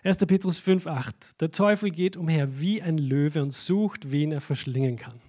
[0.04, 0.18] 1.
[0.18, 5.22] Petrus 5,8 Der Teufel geht umher wie ein Löwe und sucht, wen er verschlingen kann.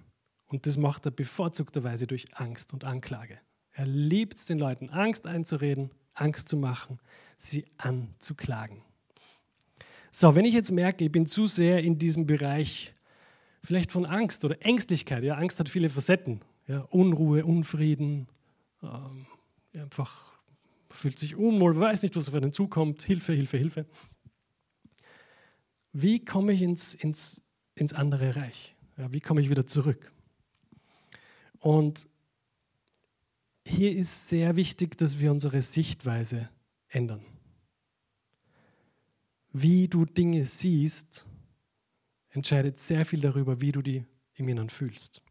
[0.52, 3.38] Und das macht er bevorzugterweise durch Angst und Anklage.
[3.72, 6.98] Er liebt es den Leuten, Angst einzureden, Angst zu machen,
[7.38, 8.82] sie anzuklagen.
[10.10, 12.92] So, wenn ich jetzt merke, ich bin zu sehr in diesem Bereich
[13.64, 18.28] vielleicht von Angst oder Ängstlichkeit, ja, Angst hat viele Facetten, ja, Unruhe, Unfrieden,
[18.82, 19.26] ähm,
[19.74, 20.32] einfach
[20.90, 23.86] fühlt sich unwohl, weiß nicht, was auf einen zukommt, Hilfe, Hilfe, Hilfe.
[25.94, 27.40] Wie komme ich ins, ins,
[27.74, 28.76] ins andere Reich?
[28.98, 30.12] Ja, wie komme ich wieder zurück?
[31.62, 32.08] Und
[33.64, 36.50] hier ist sehr wichtig, dass wir unsere Sichtweise
[36.88, 37.24] ändern.
[39.52, 41.24] Wie du Dinge siehst,
[42.30, 45.22] entscheidet sehr viel darüber, wie du die im Inneren fühlst.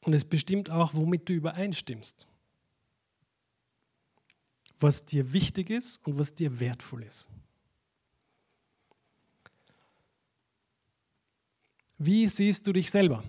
[0.00, 2.26] Und es bestimmt auch, womit du übereinstimmst.
[4.78, 7.28] Was dir wichtig ist und was dir wertvoll ist.
[12.02, 13.22] Wie siehst du dich selber?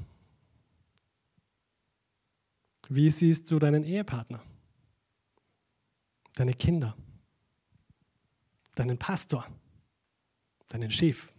[2.88, 4.42] Wie siehst du deinen Ehepartner?
[6.36, 6.96] Deine Kinder?
[8.76, 9.46] Deinen Pastor?
[10.70, 11.34] Deinen Chef?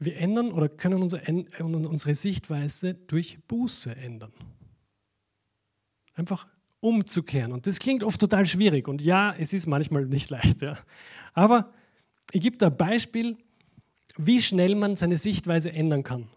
[0.00, 4.32] Wir ändern oder können unsere Sichtweise durch Buße ändern.
[6.14, 6.48] Einfach
[6.80, 7.52] umzukehren.
[7.52, 8.88] Und das klingt oft total schwierig.
[8.88, 10.60] Und ja, es ist manchmal nicht leicht.
[10.60, 10.76] Ja.
[11.34, 11.72] Aber
[12.32, 13.38] ich gebe da ein Beispiel,
[14.16, 16.28] wie schnell man seine Sichtweise ändern kann.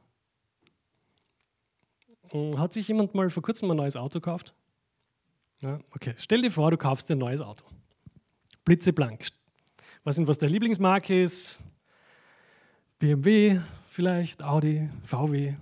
[2.32, 4.54] Hm, hat sich jemand mal vor kurzem ein neues Auto gekauft?
[5.60, 7.66] Ja, okay, stell dir vor, du kaufst ein neues Auto.
[8.66, 9.28] Blitzeblank.
[10.04, 11.60] Was nicht, was deine Lieblingsmarke ist?
[13.00, 13.60] BMW
[13.90, 15.56] vielleicht, Audi, VW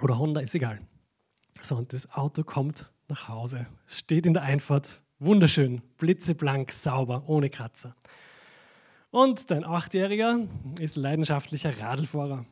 [0.00, 0.80] oder Honda, ist egal.
[1.60, 3.66] So, und das Auto kommt nach Hause.
[3.86, 7.94] Es steht in der Einfahrt, wunderschön, blitzeblank, sauber, ohne Kratzer.
[9.14, 10.48] Und dein Achtjähriger
[10.80, 12.44] ist leidenschaftlicher Radlfahrer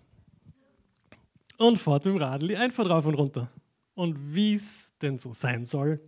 [1.59, 3.51] und fährt mit dem Radl die Einfahrt rauf und runter.
[3.95, 6.01] Und wie es denn so sein soll,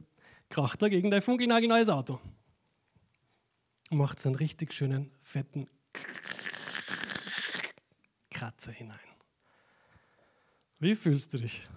[0.51, 2.21] kracht er gegen dein funkelnagelneues Auto.
[3.91, 5.67] Und macht so einen richtig schönen, fetten
[8.31, 9.01] Kratzer hinein.
[10.79, 11.69] Wie fühlst du dich?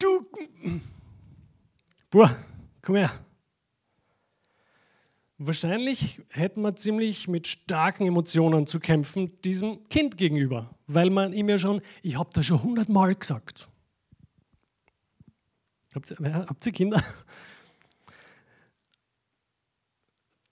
[0.00, 0.26] Du,
[2.10, 2.36] boah,
[2.82, 3.27] komm her.
[5.40, 11.48] Wahrscheinlich hätten wir ziemlich mit starken Emotionen zu kämpfen diesem Kind gegenüber, weil man ihm
[11.48, 13.68] ja schon, ich habe das schon hundertmal gesagt.
[15.94, 17.00] Habt ihr, habt ihr Kinder?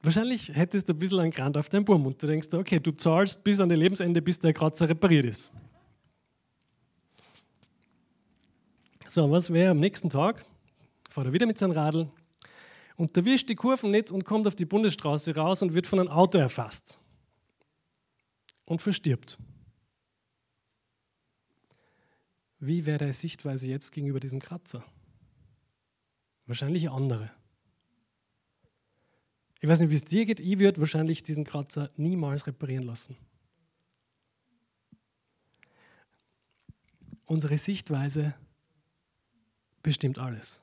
[0.03, 2.93] Wahrscheinlich hättest du ein bisschen einen Grant auf deinen Baum und du denkst, okay, du
[2.93, 5.51] zahlst bis an dein Lebensende, bis der Kratzer repariert ist.
[9.09, 10.45] So, was wäre am nächsten Tag?
[11.11, 12.09] Fahrt er wieder mit seinem Radl
[12.97, 16.09] und erwischt die Kurven nicht und kommt auf die Bundesstraße raus und wird von einem
[16.09, 16.99] Auto erfasst
[18.65, 19.39] und verstirbt.
[22.59, 24.85] Wie wäre deine Sichtweise jetzt gegenüber diesem Kratzer?
[26.47, 27.31] Wahrscheinlich andere.
[29.61, 30.41] Ich weiß nicht, wie es dir geht.
[30.41, 33.17] Ich würde wahrscheinlich diesen Kratzer niemals reparieren lassen.
[37.25, 38.35] Unsere Sichtweise
[39.83, 40.63] bestimmt alles.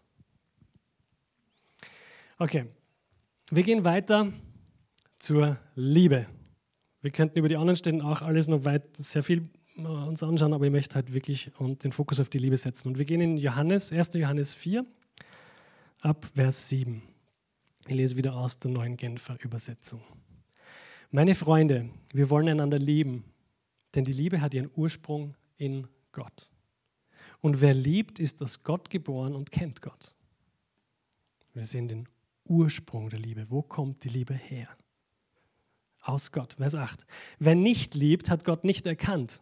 [2.39, 2.65] Okay,
[3.51, 4.33] wir gehen weiter
[5.17, 6.25] zur Liebe.
[7.01, 10.53] Wir könnten über die anderen Stellen auch alles noch weit, sehr viel äh, uns anschauen,
[10.53, 12.87] aber ich möchte halt wirklich den Fokus auf die Liebe setzen.
[12.87, 14.13] Und wir gehen in Johannes, 1.
[14.15, 14.83] Johannes 4,
[16.01, 17.03] ab Vers 7.
[17.87, 20.01] Ich lese wieder aus der neuen Genfer Übersetzung.
[21.11, 23.25] Meine Freunde, wir wollen einander lieben,
[23.93, 26.49] denn die Liebe hat ihren Ursprung in Gott.
[27.41, 30.15] Und wer liebt, ist aus Gott geboren und kennt Gott.
[31.53, 32.07] Wir sehen den
[32.45, 33.47] Ursprung der Liebe.
[33.49, 34.67] Wo kommt die Liebe her?
[36.01, 36.53] Aus Gott.
[36.53, 37.05] Vers 8.
[37.39, 39.41] Wer nicht liebt, hat Gott nicht erkannt,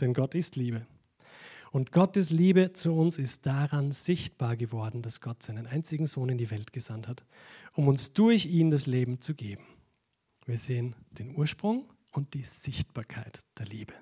[0.00, 0.86] denn Gott ist Liebe.
[1.70, 6.38] Und Gottes Liebe zu uns ist daran sichtbar geworden, dass Gott seinen einzigen Sohn in
[6.38, 7.24] die Welt gesandt hat,
[7.74, 9.64] um uns durch ihn das Leben zu geben.
[10.46, 13.92] Wir sehen den Ursprung und die Sichtbarkeit der Liebe.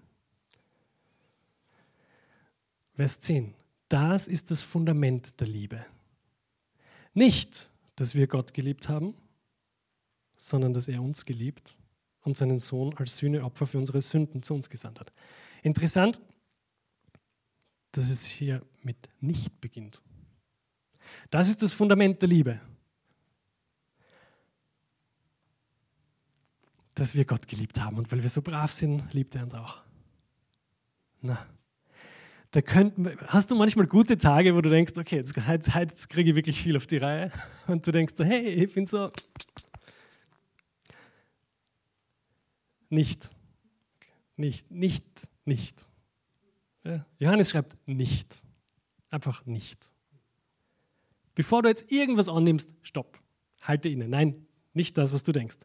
[2.95, 3.55] Vers 10.
[3.89, 5.85] Das ist das Fundament der Liebe.
[7.13, 9.15] Nicht, dass wir Gott geliebt haben,
[10.37, 11.77] sondern dass er uns geliebt
[12.23, 15.13] und seinen Sohn als Sühneopfer für unsere Sünden zu uns gesandt hat.
[15.63, 16.21] Interessant,
[17.93, 20.01] dass es hier mit nicht beginnt.
[21.31, 22.61] Das ist das Fundament der Liebe.
[26.95, 29.83] Dass wir Gott geliebt haben und weil wir so brav sind, liebt er uns auch.
[31.23, 31.47] Na,
[32.55, 36.31] da könnten, hast du manchmal gute Tage, wo du denkst, okay, jetzt, jetzt, jetzt kriege
[36.31, 37.33] ich wirklich viel auf die Reihe
[37.67, 39.11] und du denkst, hey, ich bin so.
[42.91, 43.29] Nicht.
[44.37, 45.85] Nicht, nicht, nicht.
[46.85, 48.41] Ja, Johannes schreibt nicht.
[49.11, 49.91] Einfach nicht.
[51.35, 53.21] Bevor du jetzt irgendwas annimmst, stopp.
[53.63, 54.07] Halte inne.
[54.07, 55.57] Nein, nicht das, was du denkst.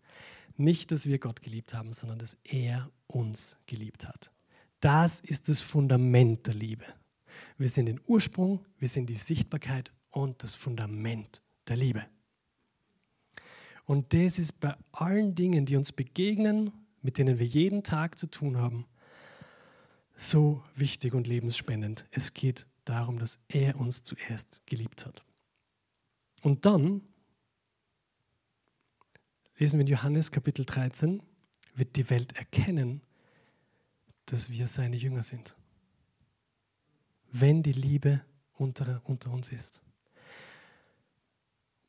[0.57, 4.31] Nicht, dass wir Gott geliebt haben, sondern dass er uns geliebt hat.
[4.79, 6.85] Das ist das Fundament der Liebe.
[7.57, 12.05] Wir sind den Ursprung, wir sind die Sichtbarkeit und das Fundament der Liebe.
[13.85, 18.27] Und das ist bei allen Dingen, die uns begegnen, mit denen wir jeden Tag zu
[18.27, 18.85] tun haben,
[20.15, 22.05] so wichtig und lebensspendend.
[22.11, 25.23] Es geht darum, dass er uns zuerst geliebt hat.
[26.41, 27.01] Und dann
[29.57, 31.21] lesen wir in Johannes Kapitel 13,
[31.75, 33.01] wird die Welt erkennen,
[34.31, 35.55] dass wir seine Jünger sind.
[37.31, 38.21] Wenn die Liebe
[38.53, 39.81] unter, unter uns ist.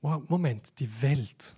[0.00, 1.54] Moment, die Welt.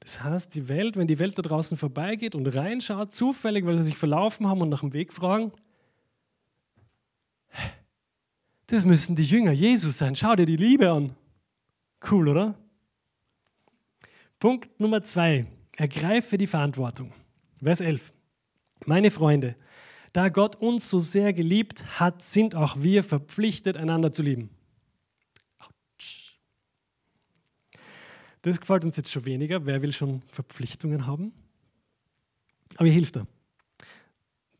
[0.00, 3.82] Das heißt, die Welt, wenn die Welt da draußen vorbeigeht und reinschaut, zufällig, weil sie
[3.82, 5.52] sich verlaufen haben und nach dem Weg fragen,
[8.66, 10.14] das müssen die Jünger Jesus sein.
[10.14, 11.14] Schau dir die Liebe an.
[12.08, 12.54] Cool, oder?
[14.38, 15.44] Punkt Nummer zwei.
[15.76, 17.12] Ergreife die Verantwortung.
[17.62, 18.12] Vers 11.
[18.86, 19.56] Meine Freunde,
[20.12, 24.50] da Gott uns so sehr geliebt hat, sind auch wir verpflichtet, einander zu lieben.
[28.42, 29.66] Das gefällt uns jetzt schon weniger.
[29.66, 31.32] Wer will schon Verpflichtungen haben?
[32.76, 33.26] Aber ich hilft dir.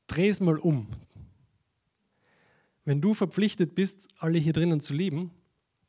[0.07, 0.89] Dreh es mal um.
[2.85, 5.31] Wenn du verpflichtet bist, alle hier drinnen zu lieben,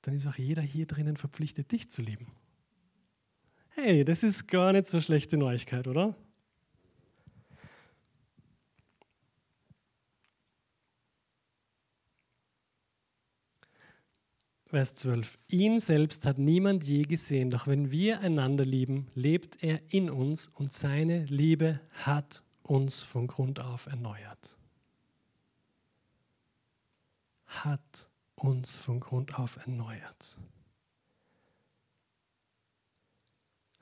[0.02, 2.28] dann ist auch jeder hier drinnen verpflichtet, dich zu lieben.
[3.70, 6.15] Hey, das ist gar nicht so schlechte Neuigkeit, oder?
[14.71, 15.38] Vers 12.
[15.49, 20.47] Ihn selbst hat niemand je gesehen, doch wenn wir einander lieben, lebt er in uns
[20.47, 24.57] und seine Liebe hat uns von Grund auf erneuert.
[27.47, 30.38] Hat uns von Grund auf erneuert.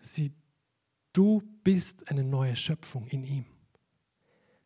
[0.01, 0.33] Sieh,
[1.13, 3.45] du bist eine neue Schöpfung in ihm.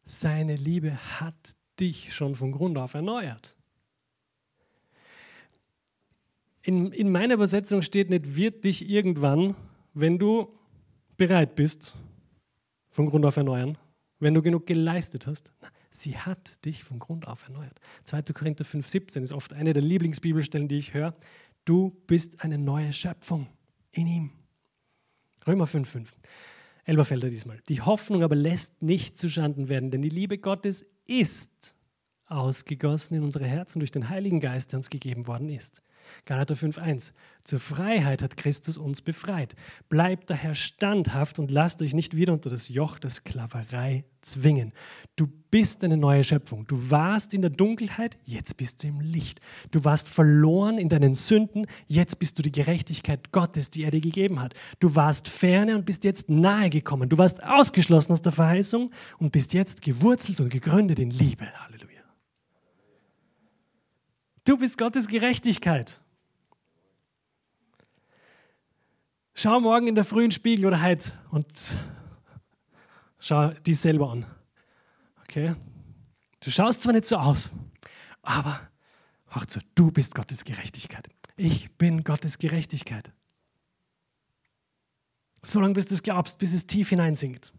[0.06, 3.58] Seine Liebe hat dich schon von Grund auf erneuert.
[6.64, 9.56] In, in meiner Übersetzung steht nicht, wird dich irgendwann
[9.94, 10.60] wenn du
[11.18, 11.96] bereit bist,
[12.90, 13.78] von Grund auf erneuern,
[14.20, 15.52] wenn du genug geleistet hast.
[15.92, 17.80] Sie hat dich von Grund auf erneuert.
[18.06, 18.24] 2.
[18.34, 21.16] Korinther 5,17 ist oft eine der Lieblingsbibelstellen, die ich höre.
[21.66, 23.48] Du bist eine neue Schöpfung
[23.92, 24.32] in ihm.
[25.48, 26.10] Römer 5,5.
[26.86, 27.62] Elberfelder diesmal.
[27.70, 31.76] Die Hoffnung aber lässt nicht zuschanden werden, denn die Liebe Gottes ist
[32.26, 35.82] ausgegossen in unsere Herzen durch den Heiligen Geist, der uns gegeben worden ist.
[36.26, 37.14] Galater 5.1.
[37.44, 39.56] Zur Freiheit hat Christus uns befreit.
[39.90, 44.72] Bleibt daher standhaft und lasst euch nicht wieder unter das Joch der Sklaverei zwingen.
[45.18, 46.66] Du bist eine neue Schöpfung.
[46.68, 49.42] Du warst in der Dunkelheit, jetzt bist du im Licht.
[49.72, 54.02] Du warst verloren in deinen Sünden, jetzt bist du die Gerechtigkeit Gottes, die er dir
[54.02, 54.54] gegeben hat.
[54.80, 57.10] Du warst ferne und bist jetzt nahe gekommen.
[57.10, 61.46] Du warst ausgeschlossen aus der Verheißung und bist jetzt gewurzelt und gegründet in Liebe.
[61.54, 61.83] Halleluja.
[64.44, 66.02] Du bist Gottes Gerechtigkeit.
[69.34, 71.78] Schau morgen in der frühen Spiegel oder heute und
[73.20, 74.26] schau dich selber an.
[75.22, 75.56] Okay?
[76.42, 77.52] Du schaust zwar nicht so aus,
[78.22, 78.70] aber
[79.30, 81.08] hör zu, du bist Gottes Gerechtigkeit.
[81.36, 83.12] Ich bin Gottes Gerechtigkeit.
[85.42, 87.54] Solange bis du es glaubst, bis es tief hineinsinkt.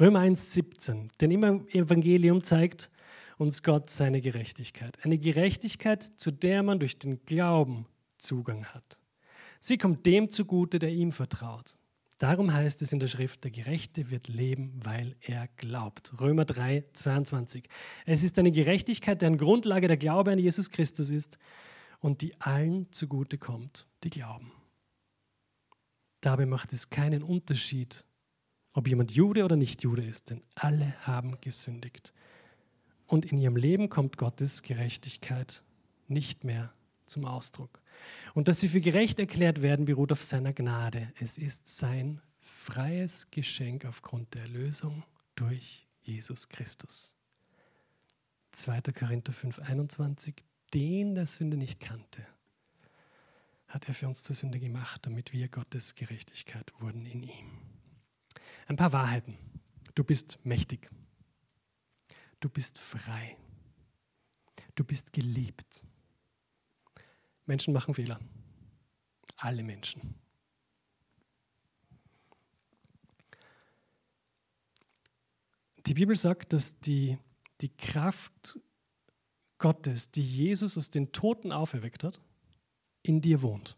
[0.00, 1.08] Römer 1,17.
[1.20, 2.90] Denn im Evangelium zeigt
[3.36, 4.98] uns Gott seine Gerechtigkeit.
[5.04, 7.86] Eine Gerechtigkeit, zu der man durch den Glauben
[8.18, 8.98] Zugang hat.
[9.60, 11.76] Sie kommt dem zugute, der ihm vertraut.
[12.18, 16.18] Darum heißt es in der Schrift, der Gerechte wird leben, weil er glaubt.
[16.18, 17.68] Römer 3, 22.
[18.06, 21.36] Es ist eine Gerechtigkeit, deren Grundlage der Glaube an Jesus Christus ist
[22.00, 24.50] und die allen zugute kommt, die glauben.
[26.22, 28.04] Dabei macht es keinen Unterschied,
[28.72, 32.14] ob jemand Jude oder nicht Jude ist, denn alle haben gesündigt.
[33.06, 35.62] Und in ihrem Leben kommt Gottes Gerechtigkeit
[36.08, 36.72] nicht mehr
[37.06, 37.80] zum Ausdruck.
[38.34, 41.12] Und dass sie für gerecht erklärt werden, beruht auf seiner Gnade.
[41.20, 47.14] Es ist sein freies Geschenk aufgrund der Erlösung durch Jesus Christus.
[48.52, 48.80] 2.
[48.92, 50.42] Korinther 5, 21.
[50.74, 52.26] Den der Sünde nicht kannte,
[53.68, 57.58] hat er für uns zur Sünde gemacht, damit wir Gottes Gerechtigkeit wurden in ihm.
[58.66, 59.36] Ein paar Wahrheiten.
[59.94, 60.90] Du bist mächtig.
[62.40, 63.36] Du bist frei.
[64.74, 65.82] Du bist geliebt.
[67.46, 68.20] Menschen machen Fehler.
[69.36, 70.14] Alle Menschen.
[75.86, 77.16] Die Bibel sagt, dass die,
[77.60, 78.58] die Kraft
[79.58, 82.20] Gottes, die Jesus aus den Toten auferweckt hat,
[83.02, 83.76] in dir wohnt.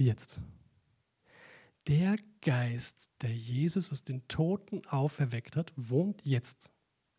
[0.00, 0.40] Wie jetzt?
[1.86, 6.70] Der Geist, der Jesus aus den Toten auferweckt hat, wohnt jetzt,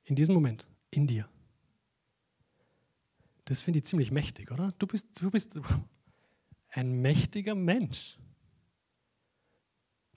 [0.04, 1.30] in diesem Moment, in dir.
[3.46, 4.74] Das finde ich ziemlich mächtig, oder?
[4.80, 5.62] Du bist, du bist
[6.70, 8.18] ein mächtiger Mensch.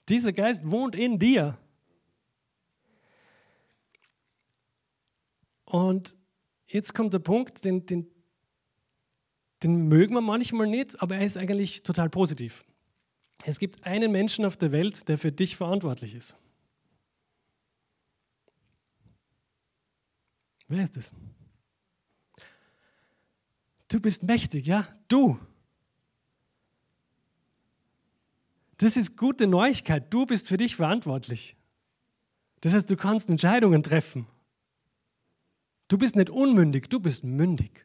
[0.09, 1.59] Dieser Geist wohnt in dir.
[5.65, 6.17] Und
[6.65, 8.09] jetzt kommt der Punkt, den, den,
[9.65, 12.65] den mögen wir manchmal nicht, aber er ist eigentlich total positiv.
[13.45, 16.35] Es gibt einen Menschen auf der Welt, der für dich verantwortlich ist.
[20.67, 21.11] Wer ist es?
[23.87, 24.87] Du bist mächtig, ja?
[25.07, 25.39] Du.
[28.77, 30.13] Das ist gute Neuigkeit.
[30.13, 31.55] Du bist für dich verantwortlich.
[32.61, 34.27] Das heißt, du kannst Entscheidungen treffen.
[35.87, 37.84] Du bist nicht unmündig, du bist mündig.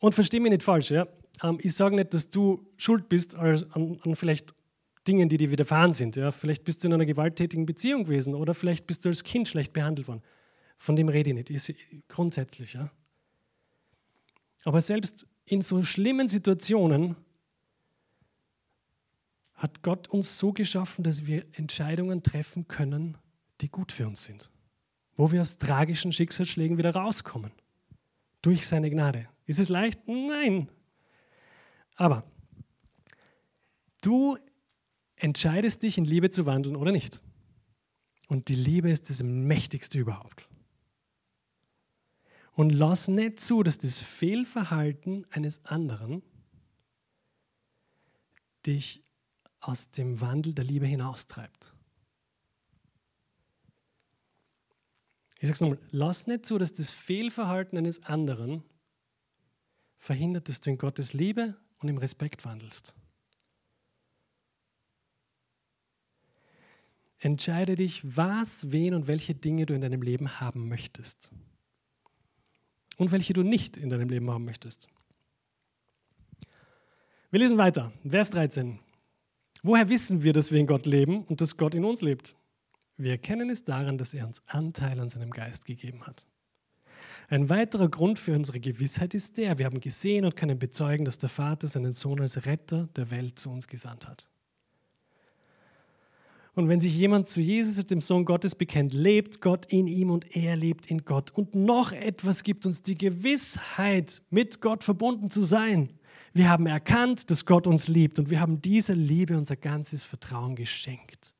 [0.00, 1.06] Und versteh mich nicht falsch, ja?
[1.42, 4.54] Ähm, ich sage nicht, dass du schuld bist an, an, vielleicht
[5.06, 6.16] Dingen, die dir widerfahren sind.
[6.16, 6.32] Ja?
[6.32, 9.72] Vielleicht bist du in einer gewalttätigen Beziehung gewesen oder vielleicht bist du als Kind schlecht
[9.72, 10.22] behandelt worden.
[10.78, 11.72] Von dem rede ich nicht, ist
[12.08, 12.74] grundsätzlich.
[12.74, 12.90] Ja?
[14.64, 17.16] Aber selbst in so schlimmen Situationen
[19.54, 23.16] hat Gott uns so geschaffen, dass wir Entscheidungen treffen können,
[23.60, 24.50] die gut für uns sind.
[25.14, 27.52] Wo wir aus tragischen Schicksalsschlägen wieder rauskommen.
[28.42, 29.28] Durch seine Gnade.
[29.46, 30.06] Ist es leicht?
[30.06, 30.68] Nein.
[31.94, 32.24] Aber
[34.02, 34.36] du
[35.16, 37.22] entscheidest dich, in Liebe zu wandeln oder nicht.
[38.28, 40.48] Und die Liebe ist das Mächtigste überhaupt.
[42.52, 46.22] Und lass nicht zu, dass das Fehlverhalten eines anderen
[48.66, 49.02] dich
[49.60, 51.72] aus dem Wandel der Liebe hinaustreibt.
[55.38, 58.64] Ich sage es nochmal, lass nicht zu, dass das Fehlverhalten eines anderen
[60.06, 62.94] verhindert, dass du in Gottes Liebe und im Respekt wandelst.
[67.18, 71.32] Entscheide dich, was, wen und welche Dinge du in deinem Leben haben möchtest.
[72.96, 74.88] Und welche du nicht in deinem Leben haben möchtest.
[77.30, 78.78] Wir lesen weiter, Vers 13.
[79.62, 82.36] Woher wissen wir, dass wir in Gott leben und dass Gott in uns lebt?
[82.96, 86.26] Wir erkennen es daran, dass er uns Anteil an seinem Geist gegeben hat.
[87.28, 91.18] Ein weiterer Grund für unsere Gewissheit ist der, wir haben gesehen und können bezeugen, dass
[91.18, 94.28] der Vater seinen Sohn als Retter der Welt zu uns gesandt hat.
[96.54, 100.34] Und wenn sich jemand zu Jesus, dem Sohn Gottes, bekennt, lebt Gott in ihm und
[100.34, 101.30] er lebt in Gott.
[101.30, 105.90] Und noch etwas gibt uns die Gewissheit, mit Gott verbunden zu sein.
[106.32, 110.54] Wir haben erkannt, dass Gott uns liebt und wir haben dieser Liebe unser ganzes Vertrauen
[110.54, 111.35] geschenkt.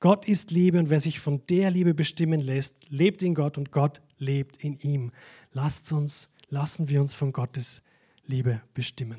[0.00, 3.72] Gott ist Liebe und wer sich von der Liebe bestimmen lässt, lebt in Gott und
[3.72, 5.10] Gott lebt in ihm.
[5.52, 7.82] Lasst uns, lassen wir uns von Gottes
[8.24, 9.18] Liebe bestimmen.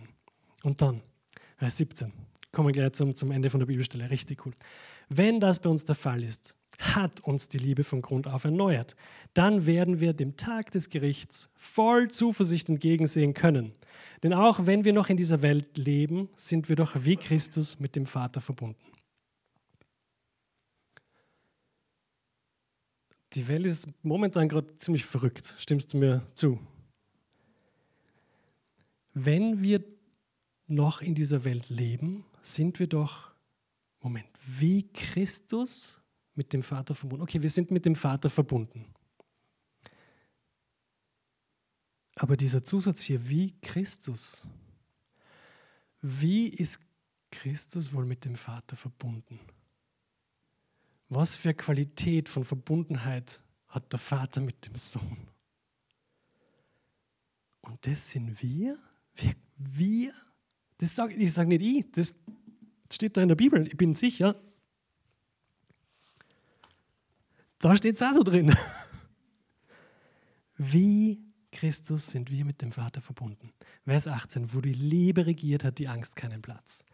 [0.64, 1.02] Und dann,
[1.58, 2.14] Vers 17,
[2.54, 4.54] kommen wir gleich zum, zum Ende von der Bibelstelle, richtig cool.
[5.10, 8.96] Wenn das bei uns der Fall ist, hat uns die Liebe von Grund auf erneuert.
[9.34, 13.74] Dann werden wir dem Tag des Gerichts voll Zuversicht entgegensehen können.
[14.24, 17.98] Denn auch wenn wir noch in dieser Welt leben, sind wir doch wie Christus mit
[17.98, 18.89] dem Vater verbunden.
[23.34, 25.56] Die Welt ist momentan gerade ziemlich verrückt.
[25.60, 26.60] Stimmst du mir zu?
[29.14, 29.84] Wenn wir
[30.68, 33.32] noch in dieser Welt leben, sind wir doch
[34.02, 36.00] Moment, wie Christus
[36.36, 37.24] mit dem Vater verbunden.
[37.24, 38.86] Okay, wir sind mit dem Vater verbunden.
[42.16, 44.42] Aber dieser Zusatz hier, wie Christus.
[46.02, 46.80] Wie ist
[47.30, 49.40] Christus wohl mit dem Vater verbunden?
[51.10, 55.28] Was für Qualität von Verbundenheit hat der Vater mit dem Sohn?
[57.62, 58.78] Und das sind wir?
[59.16, 59.36] Wir?
[59.58, 60.14] wir?
[60.78, 62.16] Das sag, ich sage nicht ich, das
[62.92, 64.36] steht da in der Bibel, ich bin sicher.
[67.60, 68.56] Da steht es auch so drin.
[70.58, 73.50] Wie Christus sind wir mit dem Vater verbunden.
[73.86, 76.86] Vers 18, wo die Liebe regiert, hat die Angst keinen Platz.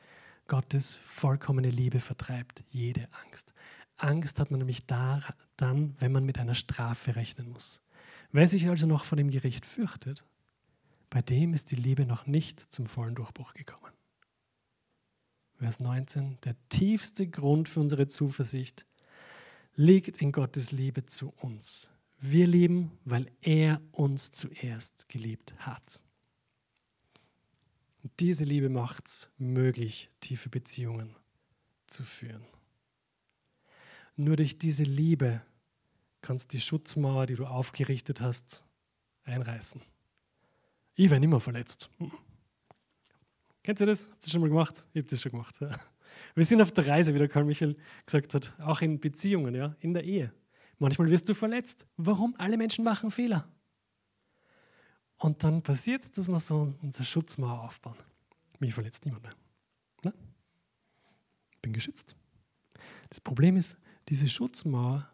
[0.48, 3.54] Gottes vollkommene Liebe vertreibt jede Angst.
[3.98, 5.22] Angst hat man nämlich da,
[5.58, 7.82] dann, wenn man mit einer Strafe rechnen muss.
[8.32, 10.26] Wer sich also noch vor dem Gericht fürchtet,
[11.10, 13.94] bei dem ist die Liebe noch nicht zum vollen Durchbruch gekommen.
[15.58, 18.86] Vers 19, der tiefste Grund für unsere Zuversicht
[19.76, 21.94] liegt in Gottes Liebe zu uns.
[22.20, 26.02] Wir lieben, weil er uns zuerst geliebt hat.
[28.04, 31.16] Und diese Liebe macht es möglich, tiefe Beziehungen
[31.88, 32.46] zu führen.
[34.16, 35.42] Nur durch diese Liebe
[36.22, 38.64] kannst du die Schutzmauer, die du aufgerichtet hast,
[39.24, 39.82] einreißen.
[40.96, 41.90] Ich werde immer verletzt.
[43.64, 44.10] Kennt ihr das?
[44.10, 44.86] Habt ihr schon mal gemacht?
[44.94, 45.60] Ich habe das schon gemacht.
[45.60, 45.72] Ja.
[46.36, 49.76] Wir sind auf der Reise, wie der Karl Michael gesagt hat, auch in Beziehungen, ja,
[49.80, 50.32] in der Ehe.
[50.80, 51.86] Manchmal wirst du verletzt.
[51.98, 52.36] Warum?
[52.38, 53.50] Alle Menschen machen Fehler.
[55.18, 57.98] Und dann passiert es, dass wir so unsere Schutzmauer aufbauen.
[58.60, 59.34] Mich verletzt niemand mehr.
[60.04, 60.14] Ne?
[61.54, 62.16] Ich bin geschützt.
[63.10, 63.78] Das Problem ist,
[64.10, 65.10] diese Schutzmauer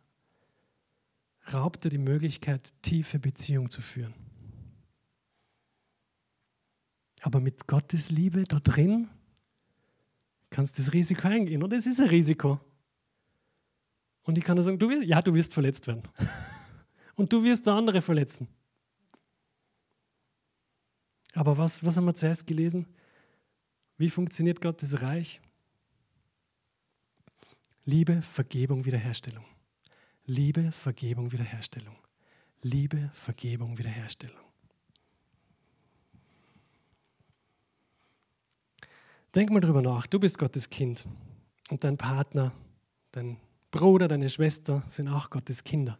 [1.53, 4.13] raubt dir die Möglichkeit, tiefe Beziehungen zu führen.
[7.21, 9.09] Aber mit Gottes Liebe da drin
[10.49, 11.63] kannst du das Risiko eingehen.
[11.63, 12.59] Und es ist ein Risiko.
[14.23, 16.03] Und ich kann nur sagen, du wirst, ja, du wirst verletzt werden.
[17.15, 18.47] Und du wirst andere verletzen.
[21.33, 22.87] Aber was, was haben wir zuerst gelesen?
[23.97, 25.39] Wie funktioniert Gottes Reich?
[27.85, 29.45] Liebe, Vergebung, Wiederherstellung.
[30.25, 31.95] Liebe, Vergebung, Wiederherstellung.
[32.61, 34.37] Liebe, Vergebung, Wiederherstellung.
[39.33, 40.07] Denk mal drüber nach.
[40.07, 41.07] Du bist Gottes Kind
[41.69, 42.51] und dein Partner,
[43.11, 43.37] dein
[43.71, 45.97] Bruder, deine Schwester sind auch Gottes Kinder.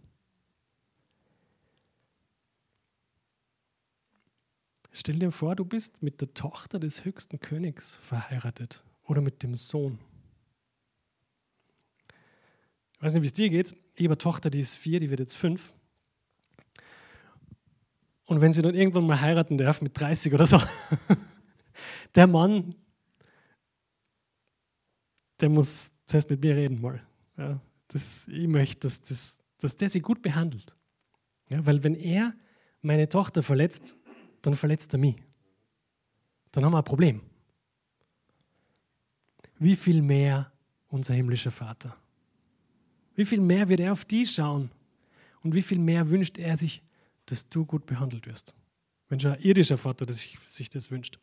[4.92, 9.56] Stell dir vor, du bist mit der Tochter des höchsten Königs verheiratet oder mit dem
[9.56, 10.00] Sohn.
[13.02, 13.72] Ich weiß nicht, wie es dir geht.
[13.95, 15.74] Ich habe eine Tochter, die ist vier, die wird jetzt fünf.
[18.26, 20.62] Und wenn sie dann irgendwann mal heiraten darf, mit 30 oder so,
[22.16, 22.76] der Mann,
[25.39, 27.02] der muss zuerst mit mir reden mal.
[27.39, 30.78] Ja, das, ich möchte, dass, das, dass der sie gut behandelt.
[31.49, 32.36] Ja, weil wenn er
[32.82, 33.97] meine Tochter verletzt,
[34.43, 35.16] dann verletzt er mich.
[36.52, 37.22] Dann haben wir ein Problem.
[39.58, 40.52] Wie viel mehr
[40.88, 41.97] unser himmlischer Vater?
[43.22, 44.72] Wie viel mehr wird er auf die schauen?
[45.44, 46.82] Und wie viel mehr wünscht er sich,
[47.28, 48.56] dass du gut behandelt wirst?
[49.10, 51.20] Wenn schon ein irdischer Vater sich das wünscht.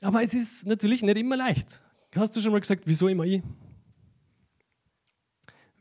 [0.00, 1.82] Aber es ist natürlich nicht immer leicht.
[2.14, 3.42] Hast du schon mal gesagt, wieso immer ich?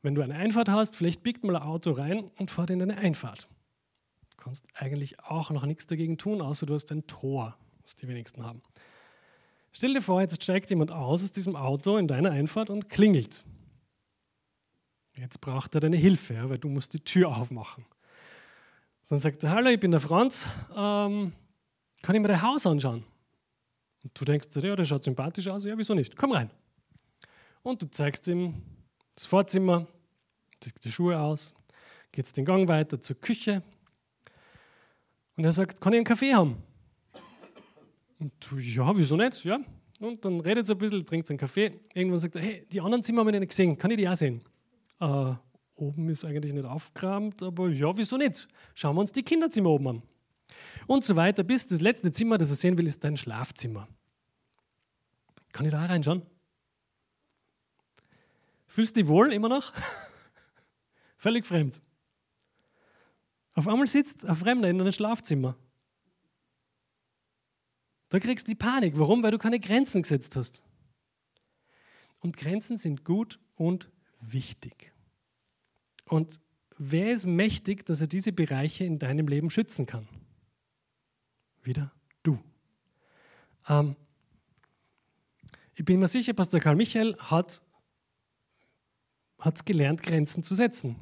[0.00, 2.96] Wenn du eine Einfahrt hast, vielleicht biegt mal ein Auto rein und fährt in eine
[2.98, 3.48] Einfahrt.
[4.36, 8.06] Du kannst eigentlich auch noch nichts dagegen tun, außer du hast ein Tor, was die
[8.06, 8.62] wenigsten haben.
[9.72, 13.44] Stell dir vor, jetzt steigt jemand aus aus diesem Auto in deiner Einfahrt und klingelt.
[15.16, 17.84] Jetzt braucht er deine Hilfe, weil du musst die Tür aufmachen.
[19.08, 20.46] Dann sagt er, hallo, ich bin der Franz,
[20.76, 21.32] ähm,
[22.02, 23.04] kann ich mir dein Haus anschauen?
[24.02, 26.16] Und du denkst, ja, der schaut sympathisch aus, ja, wieso nicht?
[26.16, 26.50] Komm rein.
[27.62, 28.62] Und du zeigst ihm
[29.14, 29.86] das Vorzimmer,
[30.60, 31.54] ziehst die Schuhe aus,
[32.12, 33.62] gehst den Gang weiter zur Küche
[35.36, 36.56] und er sagt, kann ich einen Kaffee haben?
[38.18, 39.44] Und du, ja, wieso nicht?
[39.44, 39.60] Ja.
[40.00, 41.70] Und dann redet er ein bisschen, trinkt einen Kaffee.
[41.94, 44.16] Irgendwann sagt er, hey, die anderen Zimmer haben wir nicht gesehen, kann ich die auch
[44.16, 44.42] sehen?
[45.00, 45.34] Äh,
[45.76, 48.48] oben ist eigentlich nicht aufgeräumt, aber ja, wieso nicht?
[48.74, 50.02] Schauen wir uns die Kinderzimmer oben an.
[50.86, 53.88] Und so weiter, bis das letzte Zimmer, das er sehen will, ist dein Schlafzimmer.
[55.52, 56.22] Kann ich da reinschauen?
[58.66, 59.72] Fühlst du dich wohl immer noch?
[61.16, 61.80] Völlig fremd.
[63.54, 65.56] Auf einmal sitzt ein Fremder in deinem Schlafzimmer.
[68.08, 68.98] Da kriegst du die Panik.
[68.98, 69.22] Warum?
[69.22, 70.62] Weil du keine Grenzen gesetzt hast.
[72.20, 73.90] Und Grenzen sind gut und
[74.20, 74.92] wichtig.
[76.04, 76.40] Und
[76.76, 80.08] wer ist mächtig, dass er diese Bereiche in deinem Leben schützen kann?
[81.68, 81.92] Wieder
[82.22, 82.38] du.
[83.68, 83.94] Ähm,
[85.74, 87.62] ich bin mir sicher, Pastor Karl Michael hat
[89.44, 90.96] es gelernt, Grenzen zu setzen.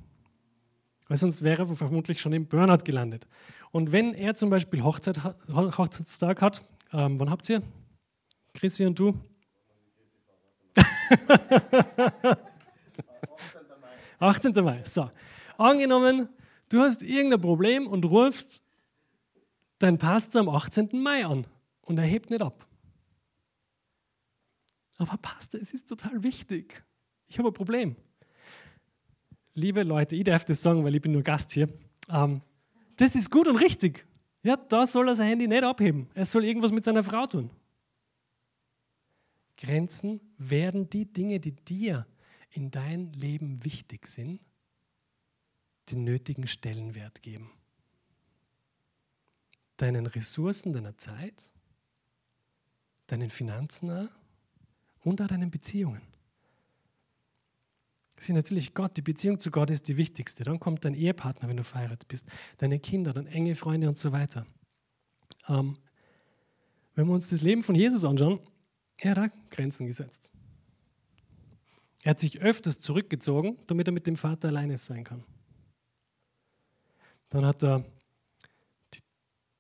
[1.07, 3.29] Weil sonst wäre er vermutlich schon im Burnout gelandet.
[3.71, 7.63] Und wenn er zum Beispiel Hochzeit, Hochzeitstag hat, ähm, wann habt ihr?
[8.53, 9.17] Chrissy und du?
[14.19, 14.53] 18.
[14.65, 14.83] Mai.
[14.83, 15.09] So.
[15.59, 16.29] Angenommen,
[16.71, 18.66] du hast irgendein Problem und rufst
[19.79, 21.01] deinen Pastor am 18.
[21.03, 21.47] Mai an
[21.83, 22.67] und er hebt nicht ab.
[24.99, 26.85] Aber Pastor, es ist total wichtig.
[27.27, 27.97] Ich habe ein Problem.
[29.55, 31.69] Liebe Leute, ich darf das sagen, weil ich bin nur Gast hier.
[32.09, 32.43] Ähm,
[32.97, 34.07] das ist gut und richtig.
[34.43, 36.09] Ja, da soll er sein Handy nicht abheben.
[36.15, 37.51] Er soll irgendwas mit seiner Frau tun.
[39.57, 42.07] Grenzen werden die Dinge, die dir
[42.51, 44.41] in dein Leben wichtig sind,
[45.91, 47.51] den nötigen Stellenwert geben.
[49.77, 51.53] Deinen Ressourcen, deiner Zeit,
[53.07, 54.09] deinen Finanzen
[55.01, 56.03] und auch deinen Beziehungen.
[58.17, 60.43] Ist natürlich Gott, die Beziehung zu Gott ist die wichtigste.
[60.43, 64.11] Dann kommt dein Ehepartner, wenn du verheiratet bist, deine Kinder, dann enge Freunde und so
[64.13, 64.47] weiter.
[65.49, 65.77] Ähm,
[66.95, 68.41] wenn wir uns das Leben von Jesus anschauen,
[68.97, 70.31] er hat auch Grenzen gesetzt.
[72.03, 75.25] Er hat sich öfters zurückgezogen, damit er mit dem Vater alleine sein kann.
[77.29, 77.85] Dann hat er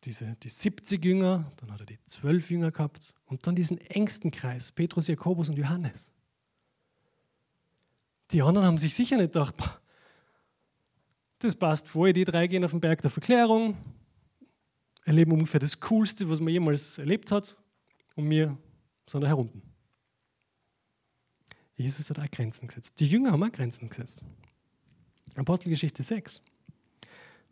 [0.07, 4.30] diese, die 70 Jünger, dann hat er die 12 Jünger gehabt und dann diesen engsten
[4.30, 6.12] Kreis, Petrus, Jakobus und Johannes.
[8.30, 9.54] Die anderen haben sich sicher nicht gedacht,
[11.40, 13.76] das passt vor, die drei gehen auf den Berg der Verklärung,
[15.04, 17.57] erleben ungefähr das Coolste, was man jemals erlebt hat,
[18.14, 18.57] und wir
[19.07, 19.62] sind da herunten.
[21.76, 22.98] Jesus hat auch Grenzen gesetzt.
[22.98, 24.24] Die Jünger haben auch Grenzen gesetzt.
[25.34, 26.40] Apostelgeschichte 6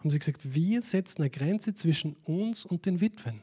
[0.04, 3.40] haben sie gesagt, wir setzen eine Grenze zwischen uns und den Witwen,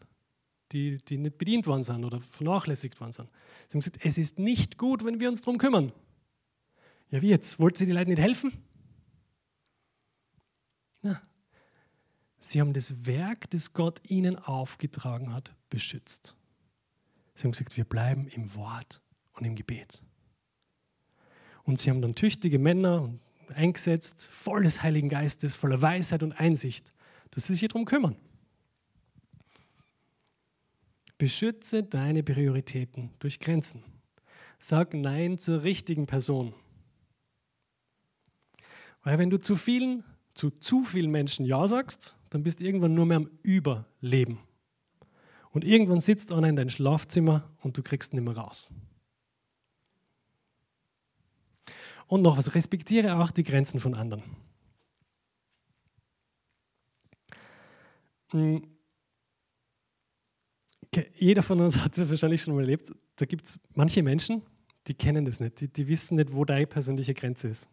[0.71, 3.29] die, die nicht bedient worden sind oder vernachlässigt worden sind.
[3.67, 5.91] Sie haben gesagt, es ist nicht gut, wenn wir uns darum kümmern.
[7.09, 7.59] Ja, wie jetzt?
[7.59, 8.53] Wollt ihr die Leute nicht helfen?
[11.01, 11.19] Na,
[12.39, 16.35] sie haben das Werk, das Gott ihnen aufgetragen hat, beschützt.
[17.33, 19.01] Sie haben gesagt, wir bleiben im Wort
[19.33, 20.03] und im Gebet.
[21.63, 23.11] Und sie haben dann tüchtige Männer
[23.53, 26.93] eingesetzt, voll des Heiligen Geistes, voller Weisheit und Einsicht,
[27.31, 28.15] dass sie sich darum kümmern.
[31.17, 33.83] Beschütze deine Prioritäten durch Grenzen.
[34.59, 36.53] Sag Nein zur richtigen Person.
[39.03, 42.93] Weil wenn du zu vielen, zu zu vielen Menschen Ja sagst, dann bist du irgendwann
[42.93, 44.39] nur mehr am Überleben.
[45.51, 48.69] Und irgendwann sitzt einer in deinem Schlafzimmer und du kriegst nicht mehr raus.
[52.11, 54.21] Und noch was, respektiere auch die Grenzen von anderen.
[58.31, 58.67] Hm.
[61.13, 62.91] Jeder von uns hat das wahrscheinlich schon mal erlebt.
[63.15, 64.41] Da gibt es manche Menschen,
[64.87, 65.61] die kennen das nicht.
[65.61, 67.69] Die, die, wissen nicht, wo deine persönliche Grenze ist.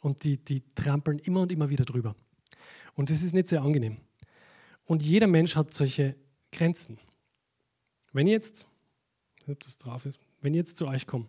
[0.00, 2.16] Und die, die trampeln immer und immer wieder drüber.
[2.94, 3.98] Und das ist nicht sehr angenehm.
[4.84, 6.16] Und jeder Mensch hat solche
[6.50, 6.98] Grenzen.
[8.12, 8.66] Wenn jetzt,
[9.46, 11.28] ob das drauf ist, wenn jetzt zu euch komme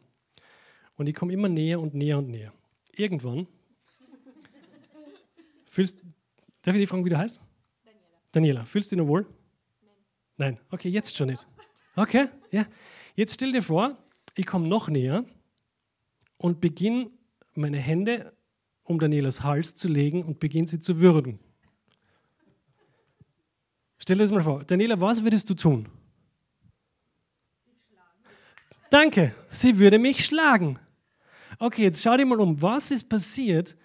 [0.97, 2.53] und ich komme immer näher und näher und näher,
[2.95, 3.47] irgendwann
[5.65, 5.99] fühlst,
[6.61, 7.41] darf ich dich fragen, wie du heißt?
[7.85, 8.01] Daniela.
[8.31, 9.25] Daniela, fühlst du dich noch wohl?
[10.37, 10.55] Nein.
[10.55, 11.47] Nein, okay, jetzt schon nicht.
[11.95, 12.65] Okay, ja.
[13.15, 13.97] Jetzt stell dir vor,
[14.35, 15.25] ich komme noch näher
[16.37, 17.09] und beginne
[17.53, 18.33] meine Hände
[18.83, 21.39] um Danielas Hals zu legen und beginne sie zu würgen.
[23.97, 24.63] Stell dir das mal vor.
[24.63, 25.89] Daniela, was würdest du tun?
[28.89, 30.79] Danke, sie würde mich schlagen.
[31.59, 32.61] Okay, jetzt schau dir mal um.
[32.61, 33.77] Was ist passiert,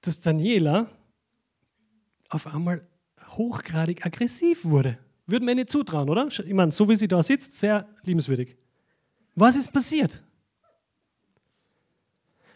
[0.00, 0.90] dass Daniela
[2.28, 2.86] auf einmal
[3.28, 4.98] hochgradig aggressiv wurde?
[5.26, 6.28] Würden wir nicht zutrauen, oder?
[6.28, 8.56] Ich meine, so wie sie da sitzt, sehr liebenswürdig.
[9.34, 10.22] Was ist passiert?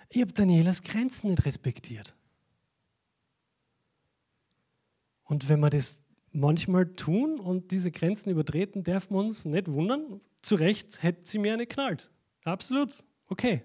[0.08, 2.14] Ich habe Danielas Grenzen nicht respektiert.
[5.24, 10.20] Und wenn wir das manchmal tun und diese Grenzen übertreten, darf man uns nicht wundern,
[10.42, 12.10] zu Recht hätte sie mir eine knallt.
[12.44, 13.62] Absolut, okay.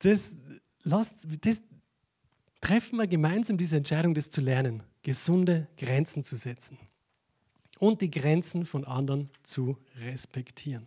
[0.00, 0.36] Das,
[0.82, 1.62] lasst, das
[2.60, 6.78] treffen wir gemeinsam diese Entscheidung, das zu lernen, gesunde Grenzen zu setzen
[7.78, 10.86] und die Grenzen von anderen zu respektieren.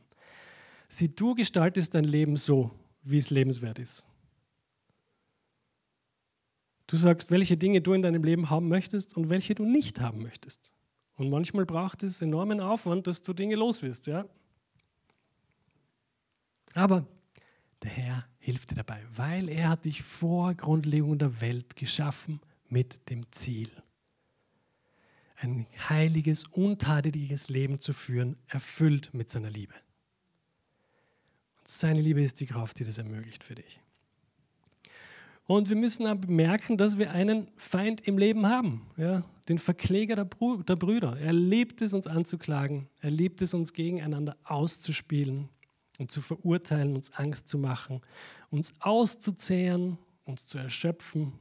[0.88, 2.72] Sieh, du gestaltest dein Leben so,
[3.03, 4.05] wie es lebenswert ist.
[6.88, 10.22] Du sagst, welche Dinge du in deinem Leben haben möchtest und welche du nicht haben
[10.22, 10.72] möchtest.
[11.16, 14.07] Und manchmal braucht es enormen Aufwand, dass du Dinge los wirst.
[14.07, 14.26] Ja?
[16.74, 17.07] Aber
[17.84, 23.10] der Herr hilft dir dabei, weil er hat dich vor Grundlegung der Welt geschaffen mit
[23.10, 23.70] dem Ziel,
[25.38, 29.74] ein heiliges, untadeliges Leben zu führen, erfüllt mit seiner Liebe.
[31.60, 33.80] Und seine Liebe ist die Kraft, die das ermöglicht für dich.
[35.46, 38.86] Und wir müssen auch bemerken, dass wir einen Feind im Leben haben.
[38.96, 39.24] Ja?
[39.50, 41.18] Den Verkläger der, Br der Brüder.
[41.20, 42.88] Er liebt es, uns anzuklagen.
[43.02, 45.50] Er liebt es, uns gegeneinander auszuspielen
[46.02, 48.02] und zu verurteilen, uns Angst zu machen,
[48.49, 51.34] uns auszuzehren, uns zu erschöpfen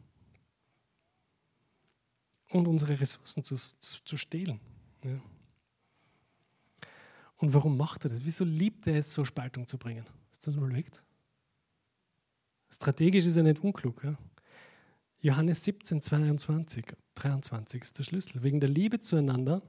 [2.51, 4.61] und unsere Ressourcen zu, zu stehlen.
[5.03, 5.19] Ja.
[7.39, 8.23] Und warum macht er das?
[8.23, 10.05] Wieso liebt er es, so Spaltung zu bringen?
[10.05, 11.03] Du das überlegt?
[12.69, 14.05] Strategisch ist er nicht unklug.
[14.05, 14.19] Ja?
[15.21, 16.85] Johannes 17, 22,
[17.15, 18.43] 23 ist der Schlüssel.
[18.43, 19.63] Wegen der Liebe zueinander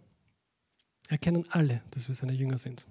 [1.07, 2.87] erkennen alle, dass wir seine Jünger sind.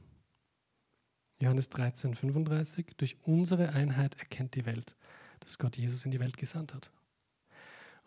[1.41, 4.95] Johannes 13, 35, durch unsere Einheit erkennt die Welt,
[5.41, 6.93] dass Gott Jesus in die Welt gesandt hat.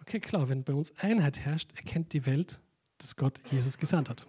[0.01, 2.61] Okay, klar, wenn bei uns Einheit herrscht, erkennt die Welt,
[2.99, 4.27] dass Gott Jesus gesandt hat.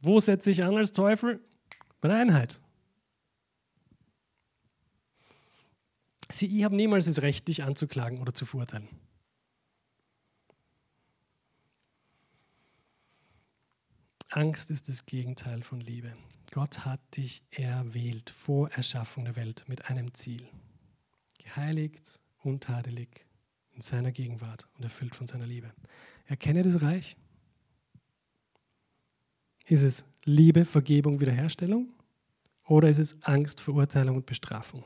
[0.00, 1.40] Wo setze ich an als Teufel?
[2.00, 2.60] Bei der Einheit.
[6.30, 8.88] Sie, ich habe niemals das Recht, dich anzuklagen oder zu verurteilen.
[14.30, 16.16] Angst ist das Gegenteil von Liebe.
[16.54, 20.48] Gott hat dich erwählt vor Erschaffung der Welt mit einem Ziel.
[21.42, 23.26] Geheiligt, untadelig
[23.72, 25.72] in seiner Gegenwart und erfüllt von seiner Liebe.
[26.26, 27.16] Erkenne das Reich.
[29.66, 31.88] Ist es Liebe, Vergebung, Wiederherstellung?
[32.68, 34.84] Oder ist es Angst, Verurteilung und Bestrafung?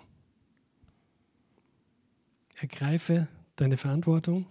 [2.57, 4.47] Ergreife deine Verantwortung.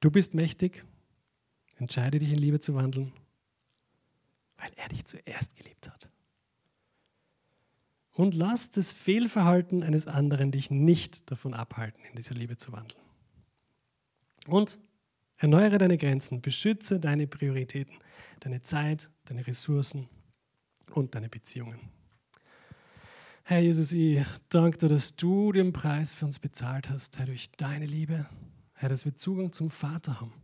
[0.00, 0.84] Du bist mächtig.
[1.76, 3.12] Entscheide dich in Liebe zu wandeln,
[4.58, 6.10] weil er dich zuerst geliebt hat.
[8.12, 13.00] Und lass das Fehlverhalten eines anderen dich nicht davon abhalten, in dieser Liebe zu wandeln.
[14.46, 14.78] Und
[15.36, 17.96] erneuere deine Grenzen, beschütze deine Prioritäten,
[18.40, 20.08] deine Zeit, deine Ressourcen
[20.90, 21.78] und deine Beziehungen.
[23.44, 27.50] Herr Jesus, ich danke dir, dass du den Preis für uns bezahlt hast, Herr, durch
[27.52, 28.26] deine Liebe.
[28.74, 30.34] Herr, dass wir Zugang zum Vater haben.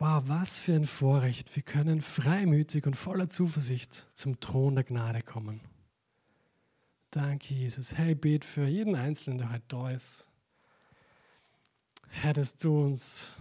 [0.00, 1.56] Wow, was für ein Vorrecht.
[1.56, 5.60] Wir können freimütig und voller Zuversicht zum Thron der Gnade kommen.
[7.10, 7.96] Danke, Jesus.
[7.98, 10.28] Ich bete für jeden Einzelnen, der heute da ist.
[12.10, 13.34] Herr, dass du uns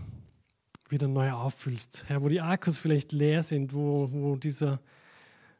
[0.90, 2.06] wieder neu auffüllst.
[2.08, 4.80] Herr, wo die Akkus vielleicht leer sind, wo, wo dieser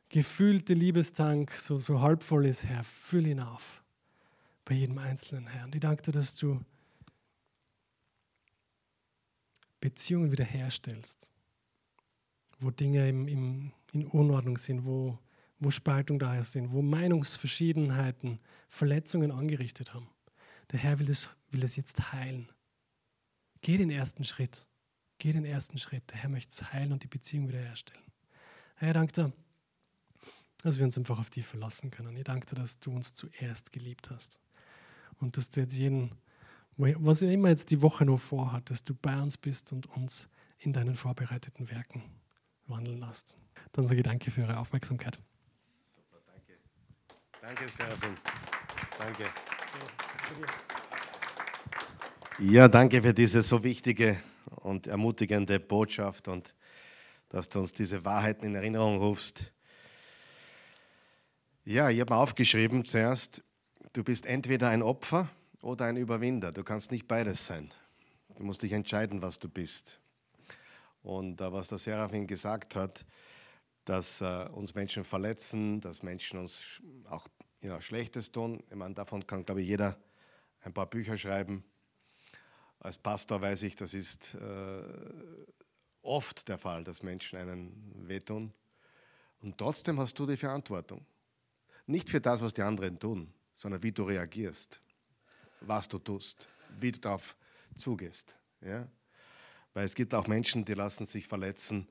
[0.10, 3.84] gefühlte Liebestank so, so halb voll ist, Herr, füll ihn auf.
[4.66, 5.66] Bei jedem Einzelnen, Herr.
[5.66, 6.60] Und ich danke dir, dass du
[9.88, 11.32] Beziehungen wiederherstellst,
[12.60, 15.18] wo Dinge im, im, in Unordnung sind, wo,
[15.60, 20.10] wo Spaltung da ist, wo Meinungsverschiedenheiten Verletzungen angerichtet haben.
[20.74, 22.52] Der Herr will es, will es jetzt heilen.
[23.62, 24.68] Geh den ersten Schritt.
[25.20, 26.12] Geh den ersten Schritt.
[26.12, 28.04] Der Herr möchte es heilen und die Beziehung wiederherstellen.
[28.76, 29.32] Herr, danke dir,
[30.64, 32.14] dass wir uns einfach auf dich verlassen können.
[32.18, 34.42] Ich danke dir, dass du uns zuerst geliebt hast.
[35.22, 36.12] Und dass du jetzt jeden
[36.78, 40.30] was er immer jetzt die Woche noch vorhat, dass du bei uns bist und uns
[40.60, 42.04] in deinen vorbereiteten Werken
[42.68, 43.36] wandeln lässt.
[43.72, 45.20] Dann sage ich danke für eure Aufmerksamkeit.
[45.96, 46.54] Super, danke.
[47.42, 48.10] Danke, Serafin.
[48.98, 49.24] Danke.
[52.40, 54.20] Ja, danke für diese so wichtige
[54.58, 56.54] und ermutigende Botschaft und
[57.30, 59.52] dass du uns diese Wahrheiten in Erinnerung rufst.
[61.66, 63.44] Ja, ich habe aufgeschrieben zuerst,
[63.94, 65.30] du bist entweder ein Opfer
[65.68, 66.52] oder ein Überwinder.
[66.52, 67.74] Du kannst nicht beides sein.
[68.38, 70.00] Du musst dich entscheiden, was du bist.
[71.04, 73.06] Und äh, was der Seraphin gesagt hat,
[73.84, 77.28] dass äh, uns Menschen verletzen, dass Menschen uns auch
[77.60, 78.64] ja, Schlechtes tun.
[78.70, 79.98] Ich meine, davon kann, glaube ich, jeder
[80.62, 81.66] ein paar Bücher schreiben.
[82.80, 84.84] Als Pastor weiß ich, das ist äh,
[86.02, 88.54] oft der Fall, dass Menschen einen wehtun.
[89.42, 91.06] Und trotzdem hast du die Verantwortung.
[91.88, 94.82] Nicht für das, was die anderen tun, sondern wie du reagierst
[95.62, 96.50] was du tust,
[96.80, 97.36] wie du darauf
[97.76, 98.36] zugehst.
[98.62, 98.88] Ja?
[99.74, 101.88] Weil es gibt auch Menschen, die lassen sich verletzen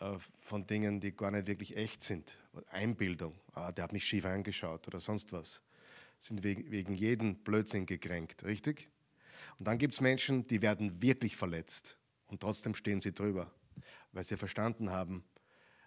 [0.00, 2.38] äh, von Dingen, die gar nicht wirklich echt sind.
[2.70, 5.62] Einbildung, ah, der hat mich schief angeschaut oder sonst was.
[6.18, 8.88] Sind wegen, wegen jedem Blödsinn gekränkt, richtig?
[9.58, 13.50] Und dann gibt es Menschen, die werden wirklich verletzt und trotzdem stehen sie drüber,
[14.12, 15.24] weil sie verstanden haben,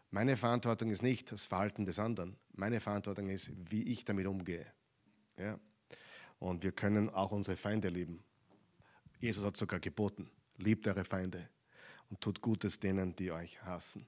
[0.09, 4.65] meine Verantwortung ist nicht das Verhalten des anderen, meine Verantwortung ist, wie ich damit umgehe.
[5.37, 5.59] Ja?
[6.43, 8.21] Und wir können auch unsere Feinde lieben.
[9.17, 11.47] Jesus hat sogar geboten, liebt eure Feinde
[12.09, 14.05] und tut Gutes denen, die euch hassen.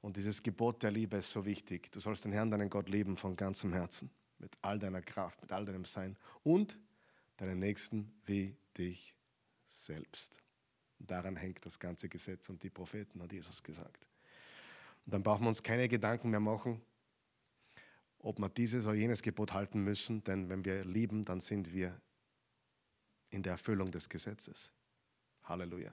[0.00, 1.92] Und dieses Gebot der Liebe ist so wichtig.
[1.92, 5.52] Du sollst den Herrn, deinen Gott lieben von ganzem Herzen, mit all deiner Kraft, mit
[5.52, 6.78] all deinem Sein und
[7.36, 9.14] deinen Nächsten wie dich
[9.66, 10.38] selbst.
[11.00, 14.08] Und daran hängt das ganze Gesetz und die Propheten, hat Jesus gesagt.
[15.04, 16.80] Und dann brauchen wir uns keine Gedanken mehr machen,
[18.22, 22.00] ob wir dieses oder jenes Gebot halten müssen, denn wenn wir lieben, dann sind wir
[23.30, 24.72] in der Erfüllung des Gesetzes.
[25.42, 25.92] Halleluja.